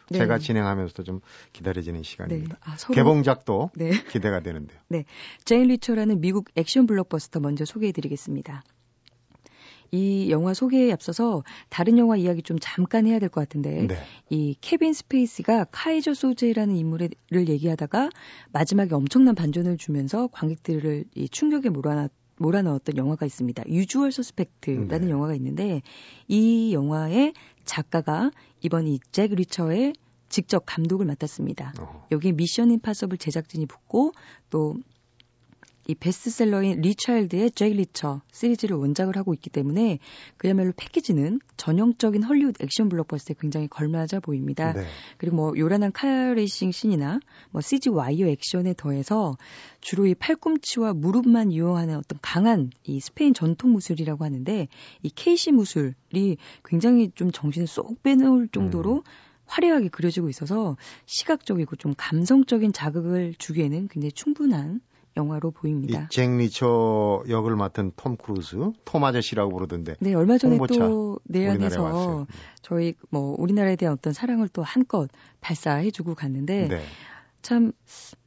네. 0.10 0.20
제가 0.20 0.40
진행하면서도 0.40 1.04
좀 1.04 1.22
기다려지는 1.54 2.04
시간입니다. 2.04 2.56
네. 2.56 2.62
아, 2.64 2.76
서로... 2.78 2.96
개봉작도 2.96 3.72
네. 3.76 3.92
기대가 4.10 4.42
되는데요. 4.42 4.78
네, 4.90 5.06
잭 5.46 5.68
리처라는 5.70 6.22
미국 6.22 6.50
액션 6.56 6.86
블록버스터 6.86 7.40
먼저 7.40 7.66
소개해드리겠습니다. 7.66 8.64
이 9.94 10.32
영화 10.32 10.54
소개에 10.54 10.92
앞서서 10.94 11.44
다른 11.70 11.98
영화 11.98 12.16
이야기 12.16 12.42
좀 12.42 12.58
잠깐 12.62 13.06
해야 13.08 13.20
될 13.20 13.28
것 13.28 13.42
같은데 13.42 13.88
네. 13.88 13.96
이 14.30 14.56
케빈 14.62 14.94
스페이시가 14.94 15.66
카이저 15.72 16.14
소제라는 16.14 16.78
인물을 16.78 17.10
얘기하다가 17.34 18.10
마지막에 18.54 18.96
엄청난 18.96 19.36
반전을 19.36 19.78
주면서 19.78 20.28
관객들을 20.28 21.06
이 21.16 21.28
충격에 21.28 21.70
몰아놨 21.70 22.10
몰아넣었던 22.42 22.98
영화가 22.98 23.26
있습니다. 23.26 23.64
유주얼 23.68 24.12
서스펙트라는 24.12 25.08
네. 25.08 25.10
영화가 25.10 25.36
있는데 25.36 25.82
이 26.28 26.74
영화의 26.74 27.34
작가가 27.66 28.32
이번 28.62 28.88
이 28.88 29.00
잭 29.12 29.34
리처의 29.34 29.94
직접 30.30 30.64
감독을 30.66 31.06
맡았습니다. 31.06 31.74
어. 31.80 32.08
여기에 32.12 32.32
미션 32.34 32.72
임파서블 32.72 33.18
제작진이 33.18 33.66
붙고 33.66 34.14
또 34.50 34.76
이 35.88 35.96
베스트셀러인 35.96 36.82
리 36.82 36.94
차일드의 36.94 37.52
잭 37.52 37.74
리처 37.74 38.22
시리즈를 38.32 38.78
원작을 38.78 39.18
하고 39.18 39.34
있기 39.34 39.50
때문에 39.50 40.00
그야말로 40.38 40.72
패키지는 40.76 41.40
전형적인 41.58 42.24
헐리우드 42.24 42.64
액션 42.64 42.90
블록버스터에 42.90 43.36
굉장히 43.40 43.68
걸맞아 43.68 44.20
보입니다. 44.20 44.74
네. 44.74 44.86
그리고 45.18 45.36
뭐 45.36 45.54
요란한 45.58 45.92
car 45.92 46.18
racing 46.18 46.72
scene이나 46.72 47.20
뭐 47.52 47.62
CG 47.62 47.90
와이어 47.90 48.28
액션에 48.28 48.74
더해서 48.78 49.38
주로 49.80 50.06
이 50.06 50.16
팔꿈치와 50.16 50.94
무릎만 50.94 51.52
이용하는 51.52 51.98
어떤 51.98 52.20
강한 52.22 52.72
이 52.84 53.00
스페인 53.00 53.34
전통 53.34 53.72
무술이라고 53.72 54.24
하는데 54.24 54.68
이 55.04 55.10
케이시 55.10 55.52
무술이 55.52 56.38
굉장히 56.64 57.12
좀 57.16 57.32
정신을 57.32 57.68
쏙 57.68 58.02
빼놓을 58.04 58.50
정도로 58.50 58.98
음. 58.98 59.04
화려하게 59.52 59.90
그려지고 59.90 60.30
있어서 60.30 60.78
시각적이고 61.06 61.76
좀 61.76 61.94
감성적인 61.98 62.72
자극을 62.72 63.34
주기에는 63.38 63.90
굉장히 63.90 64.12
충분한 64.14 64.80
영화로 65.18 65.52
보입니다. 65.52 66.08
이 66.12 66.17
잭 66.17 66.38
리처 66.38 67.24
역을 67.28 67.56
맡은 67.56 67.92
톰 67.96 68.16
크루즈, 68.16 68.58
톰 68.86 69.04
아저씨라고 69.04 69.52
부르던데. 69.52 69.96
네, 70.00 70.14
얼마 70.14 70.38
전에 70.38 70.58
또 70.70 71.20
내한해서 71.26 72.28
저희 72.62 72.96
뭐 73.10 73.36
우리나라에 73.38 73.76
대한 73.76 73.94
어떤 73.94 74.14
사랑을 74.14 74.48
또 74.48 74.64
한껏 74.64 75.10
발사해주고 75.42 76.16
갔는데 76.16 76.68
네. 76.68 76.82
참 77.42 77.72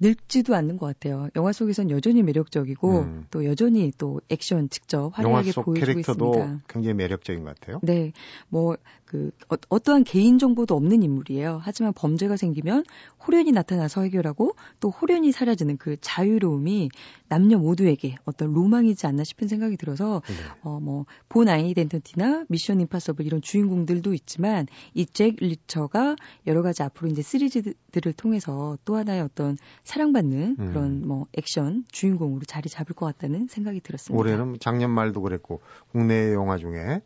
늙지도 0.01 0.55
않는 0.55 0.77
것 0.77 0.87
같아요. 0.87 1.29
영화 1.37 1.53
속에선 1.53 1.91
여전히 1.91 2.23
매력적이고 2.23 2.99
음. 2.99 3.27
또 3.31 3.45
여전히 3.45 3.93
또 3.97 4.21
액션 4.29 4.69
직접 4.69 5.11
화려하게 5.17 5.53
보여주고 5.53 5.73
캐릭터도 5.75 6.31
있습니다. 6.35 6.65
굉장히 6.69 6.95
매력적인 6.95 7.45
것 7.45 7.55
같아요. 7.55 7.81
네, 7.83 8.13
뭐 8.49 8.77
그 9.15 9.31
어, 9.69 9.79
떠한 9.79 10.03
개인 10.03 10.39
정보도 10.39 10.75
없는 10.75 11.05
인물이에요. 11.05 11.61
하지만 11.63 11.93
범죄가 11.93 12.37
생기면 12.37 12.85
호련이 13.25 13.53
나타나서 13.53 14.03
해결하고 14.03 14.57
또 14.81 14.91
호련이 14.91 15.31
사라지는 15.31 15.77
그 15.77 15.97
자유로움이 16.01 16.89
남녀 17.29 17.59
모두에게 17.59 18.17
어떤 18.25 18.53
로망이지 18.53 19.07
않나 19.07 19.23
싶은 19.23 19.47
생각이 19.47 19.77
들어서 19.77 20.21
네. 20.27 20.35
어뭐 20.63 21.07
본 21.29 21.49
아이덴티티나 21.49 22.47
미션 22.49 22.81
임파서블 22.81 23.25
이런 23.25 23.41
주인공들도 23.41 24.13
있지만 24.15 24.67
이 24.95 25.07
잭 25.15 25.37
리처가 25.39 26.17
여러 26.49 26.63
가지 26.63 26.83
앞으로 26.83 27.09
이제 27.09 27.23
시리즈들을 27.23 28.13
통해서 28.15 28.77
또 28.85 28.97
하나의 28.97 29.21
어떤 29.21 29.57
사랑받는 29.85 30.57
음. 30.59 30.67
그런 30.69 31.07
뭐 31.07 31.27
액션 31.35 31.85
주인공으로 31.93 32.43
자리 32.47 32.69
잡을 32.69 32.97
것 32.97 33.07
같다는 33.07 33.47
생각이 33.47 33.81
들었습니다. 33.81 34.19
올해는 34.19 34.57
작년 34.59 34.91
말도 34.91 35.23
그랬고 35.23 35.61
국내 35.93 36.33
영화 36.33 36.59
중에 36.59 37.01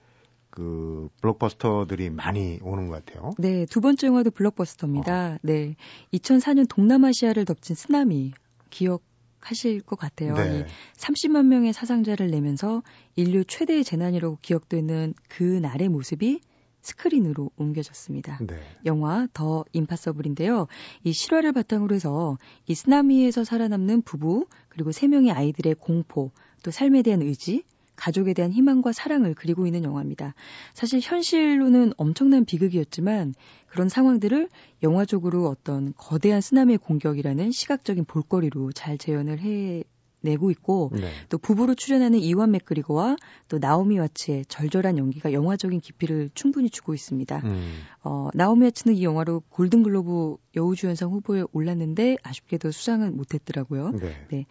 그 0.59 1.09
블록버스터들이 1.21 2.11
많이 2.11 2.59
오는 2.62 2.88
것 2.88 3.05
같아요. 3.05 3.31
네, 3.38 3.64
두 3.66 3.81
번째 3.81 4.09
영화도 4.09 4.33
블록버스터입니다. 4.33 5.35
어. 5.35 5.38
네. 5.42 5.77
2004년 6.12 6.68
동남아시아를 6.68 7.44
덮친 7.44 7.77
쓰나미 7.77 8.33
기억 8.68 9.05
하실 9.38 9.81
것 9.81 9.97
같아요. 9.97 10.35
네. 10.35 10.66
30만 10.97 11.47
명의 11.47 11.73
사상자를 11.73 12.33
내면서 12.33 12.83
인류 13.14 13.44
최대의 13.44 13.85
재난이라고 13.85 14.38
기억되는 14.42 15.14
그 15.29 15.44
날의 15.44 15.88
모습이 15.90 16.40
스크린으로 16.81 17.53
옮겨졌습니다. 17.57 18.38
네. 18.44 18.61
영화 18.85 19.29
더 19.33 19.64
임파서블인데요. 19.73 20.66
이 21.05 21.12
실화를 21.12 21.53
바탕으로 21.53 21.94
해서 21.94 22.37
이 22.66 22.75
쓰나미에서 22.75 23.44
살아남는 23.44 24.03
부부 24.03 24.49
그리고 24.68 24.90
세 24.90 25.07
명의 25.07 25.31
아이들의 25.31 25.77
공포 25.77 26.33
또 26.64 26.73
삶에 26.73 27.03
대한 27.03 27.23
의지 27.23 27.62
가족에 27.99 28.33
대한 28.33 28.53
희망과 28.53 28.93
사랑을 28.93 29.35
그리고 29.35 29.67
있는 29.67 29.83
영화입니다. 29.85 30.35
사실 30.73 31.01
현실로는 31.03 31.93
엄청난 31.97 32.45
비극이었지만 32.45 33.35
그런 33.67 33.89
상황들을 33.89 34.49
영화적으로 34.83 35.49
어떤 35.49 35.93
거대한 35.97 36.41
쓰나미의 36.41 36.79
공격이라는 36.79 37.51
시각적인 37.51 38.05
볼거리로 38.05 38.73
잘 38.73 38.97
재현을 38.97 39.41
해 39.41 39.83
내고 40.21 40.51
있고 40.51 40.91
네. 40.95 41.11
또 41.29 41.39
부부로 41.39 41.75
출연하는 41.75 42.19
이완 42.19 42.51
맥그리거와 42.51 43.17
또 43.49 43.59
나오미 43.59 43.99
와츠의 43.99 44.47
절절한 44.47 44.99
연기가 44.99 45.33
영화적인 45.33 45.81
깊이를 45.81 46.31
충분히 46.35 46.71
주고 46.71 46.95
있습니다. 46.95 47.41
음. 47.45 47.83
어, 48.03 48.29
나오미 48.35 48.65
와츠는 48.65 48.97
이 48.97 49.05
영화로 49.05 49.43
골든글로브 49.49 50.37
여우주연상 50.57 51.11
후보에 51.11 51.45
올랐는데 51.53 52.17
아쉽게도 52.23 52.73
수상은 52.73 53.17
못했더라고요. 53.17 53.93
네. 53.93 54.27
네. 54.31 54.47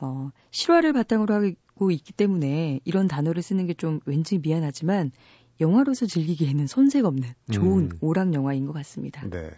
어, 0.00 0.30
실화를 0.50 0.92
바탕으로 0.92 1.34
하고 1.34 1.90
있기 1.90 2.12
때문에 2.12 2.80
이런 2.84 3.06
단어를 3.08 3.42
쓰는 3.42 3.66
게 3.66 3.74
좀 3.74 4.00
왠지 4.06 4.38
미안하지만 4.38 5.12
영화로서 5.60 6.06
즐기기에는 6.06 6.66
손색 6.66 7.04
없는 7.04 7.28
좋은 7.50 7.84
음. 7.84 7.98
오락 8.00 8.32
영화인 8.34 8.66
것 8.66 8.72
같습니다. 8.72 9.26
네. 9.28 9.50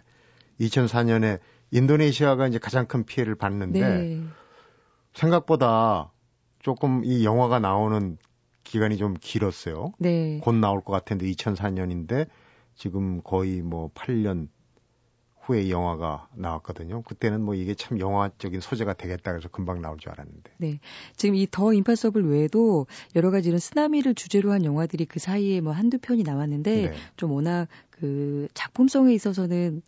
2004년에 0.59 1.39
인도네시아가 1.71 2.47
이제 2.47 2.59
가장 2.59 2.85
큰 2.87 3.05
피해를 3.05 3.35
봤는데 3.35 3.79
네. 3.79 4.23
생각보다 5.13 6.11
조금 6.59 7.03
이 7.03 7.25
영화가 7.25 7.59
나오는 7.59 8.17
기간이 8.63 8.97
좀 8.97 9.13
길었어요. 9.19 9.91
네. 9.99 10.39
곧 10.41 10.55
나올 10.55 10.81
것 10.81 10.93
같은데 10.93 11.25
2004년인데 11.31 12.27
지금 12.75 13.21
거의 13.23 13.61
뭐 13.61 13.89
8년 13.93 14.47
후에 15.45 15.63
이 15.63 15.71
영화가 15.71 16.29
나왔거든요. 16.35 17.01
그때는 17.03 17.41
뭐 17.41 17.53
이게 17.53 17.75
참 17.75 17.99
영화적인 17.99 18.61
소재가 18.61 18.93
되겠다 18.93 19.31
그래서 19.31 19.49
금방 19.49 19.81
나올 19.81 19.97
줄 19.97 20.11
알았는데. 20.11 20.51
네. 20.57 20.79
지금 21.17 21.35
이 21.35 21.47
더 21.51 21.71
임파서블 21.73 22.25
외에도 22.29 22.87
여러 23.15 23.29
가지 23.29 23.49
이런 23.49 23.59
쓰나미를 23.59 24.15
주제로 24.15 24.51
한 24.51 24.63
영화들이 24.65 25.05
그 25.05 25.19
사이에 25.19 25.61
뭐 25.61 25.71
한두 25.73 25.99
편이 25.99 26.23
나왔는데 26.23 26.89
네. 26.89 26.93
좀 27.17 27.31
워낙 27.31 27.67
그 27.91 28.47
작품성에 28.53 29.13
있어서는 29.13 29.81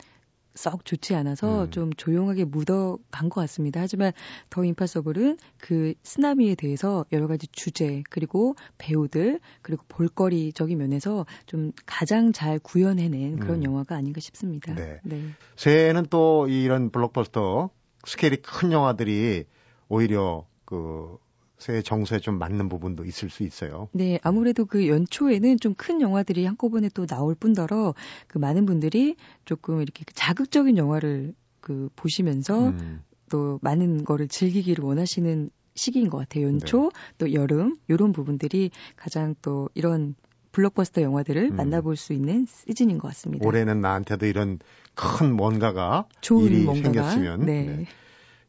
썩 0.55 0.85
좋지 0.85 1.15
않아서 1.15 1.65
음. 1.65 1.71
좀 1.71 1.93
조용하게 1.93 2.45
묻어간 2.45 3.29
것 3.29 3.41
같습니다. 3.41 3.81
하지만 3.81 4.13
더 4.49 4.63
임파서블은 4.63 5.37
그 5.57 5.93
쓰나미에 6.03 6.55
대해서 6.55 7.05
여러 7.11 7.27
가지 7.27 7.47
주제 7.47 8.03
그리고 8.09 8.55
배우들 8.77 9.39
그리고 9.61 9.83
볼거리적인 9.89 10.77
면에서 10.77 11.25
좀 11.45 11.71
가장 11.85 12.31
잘 12.31 12.59
구현해낸 12.59 13.37
그런 13.37 13.57
음. 13.57 13.63
영화가 13.63 13.95
아닌가 13.95 14.19
싶습니다. 14.19 14.73
네. 14.73 14.99
네. 15.03 15.21
새해에는 15.55 16.07
또 16.09 16.47
이런 16.47 16.89
블록버스터 16.89 17.69
스케일이 18.05 18.37
큰 18.37 18.71
영화들이 18.71 19.45
오히려 19.89 20.45
그 20.63 21.17
새 21.65 21.81
정서에 21.81 22.19
좀 22.19 22.37
맞는 22.37 22.69
부분도 22.69 23.05
있을 23.05 23.31
수 23.31 23.41
있어요. 23.41 23.89
네, 23.91 24.19
아무래도 24.21 24.65
그 24.65 24.87
연초에는 24.87 25.57
좀 25.59 25.75
큰 25.75 25.99
영화들이 25.99 26.45
한꺼번에 26.45 26.89
또 26.93 27.05
나올 27.05 27.35
뿐더러 27.35 27.95
그 28.27 28.37
많은 28.37 28.65
분들이 28.65 29.15
조금 29.43 29.81
이렇게 29.81 30.03
그 30.05 30.13
자극적인 30.13 30.77
영화를 30.77 31.33
그 31.59 31.89
보시면서 31.95 32.69
음. 32.69 33.01
또 33.29 33.59
많은 33.61 34.05
거를 34.05 34.27
즐기기를 34.27 34.83
원하시는 34.83 35.49
시기인 35.73 36.09
것 36.09 36.17
같아요. 36.17 36.45
연초 36.45 36.83
네. 36.83 36.89
또 37.17 37.33
여름 37.33 37.77
이런 37.87 38.13
부분들이 38.13 38.71
가장 38.95 39.35
또 39.41 39.69
이런 39.73 40.15
블록버스터 40.53 41.01
영화들을 41.01 41.51
음. 41.51 41.55
만나볼 41.55 41.97
수 41.97 42.13
있는 42.13 42.45
시즌인 42.45 42.97
것 42.99 43.09
같습니다. 43.09 43.45
올해는 43.45 43.81
나한테도 43.81 44.25
이런 44.27 44.59
큰 44.93 45.35
뭔가가 45.35 46.07
좋은 46.21 46.45
일이 46.45 46.63
뭔가가, 46.63 47.09
생겼으면 47.09 47.45
네. 47.45 47.63
네. 47.63 47.85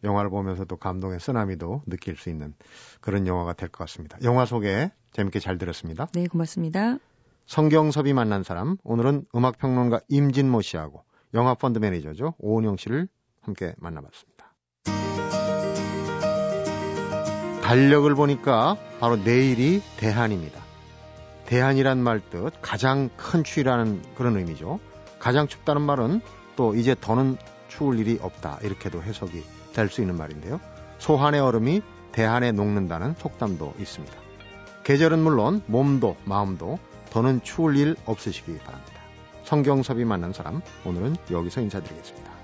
영화를 0.07 0.31
보면서도 0.31 0.77
감동의 0.77 1.21
쓰나미도 1.21 1.83
느낄 1.87 2.17
수 2.17 2.31
있는 2.31 2.55
그런 3.03 3.27
영화가 3.27 3.53
될 3.53 3.69
것 3.69 3.79
같습니다. 3.85 4.17
영화 4.23 4.47
소개 4.47 4.91
재밌게 5.13 5.41
잘 5.41 5.59
들었습니다. 5.59 6.07
네, 6.15 6.27
고맙습니다. 6.27 6.97
성경섭이 7.47 8.13
만난 8.15 8.43
사람, 8.43 8.77
오늘은 8.85 9.27
음악평론가 9.35 10.01
임진모 10.09 10.63
씨하고 10.63 11.05
영화 11.35 11.55
펀드 11.55 11.79
매니저죠. 11.79 12.35
오은영 12.39 12.77
씨를 12.79 13.09
함께 13.43 13.75
만나봤습니다. 13.79 14.37
달력을 17.63 18.15
보니까 18.15 18.77
바로 19.01 19.17
내일이 19.17 19.83
대한입니다. 19.99 20.61
대한이란 21.47 21.99
말 21.99 22.21
뜻 22.31 22.53
가장 22.63 23.11
큰 23.17 23.45
추위라는 23.45 24.03
그런 24.17 24.37
의미죠. 24.37 24.81
가장 25.19 25.47
춥다는 25.49 25.83
말은 25.83 26.21
또 26.57 26.75
이제 26.75 26.95
더는 27.01 27.37
추울 27.69 27.99
일이 27.99 28.19
없다 28.21 28.59
이렇게도 28.63 29.03
해석이 29.03 29.43
될수 29.77 30.01
있는 30.01 30.17
말인데요. 30.17 30.59
소한의 30.99 31.41
얼음이 31.41 31.83
대한에 32.13 32.51
녹는다는 32.51 33.15
속담도 33.19 33.75
있습니다. 33.79 34.15
계절은 34.85 35.19
물론 35.19 35.63
몸도 35.67 36.17
마음도 36.25 36.79
더는 37.11 37.43
추울 37.43 37.77
일 37.77 37.95
없으시기 38.07 38.59
바랍니다. 38.59 38.95
성경섭이 39.45 40.05
만난 40.05 40.33
사람 40.33 40.63
오늘은 40.85 41.17
여기서 41.31 41.61
인사드리겠습니다. 41.61 42.36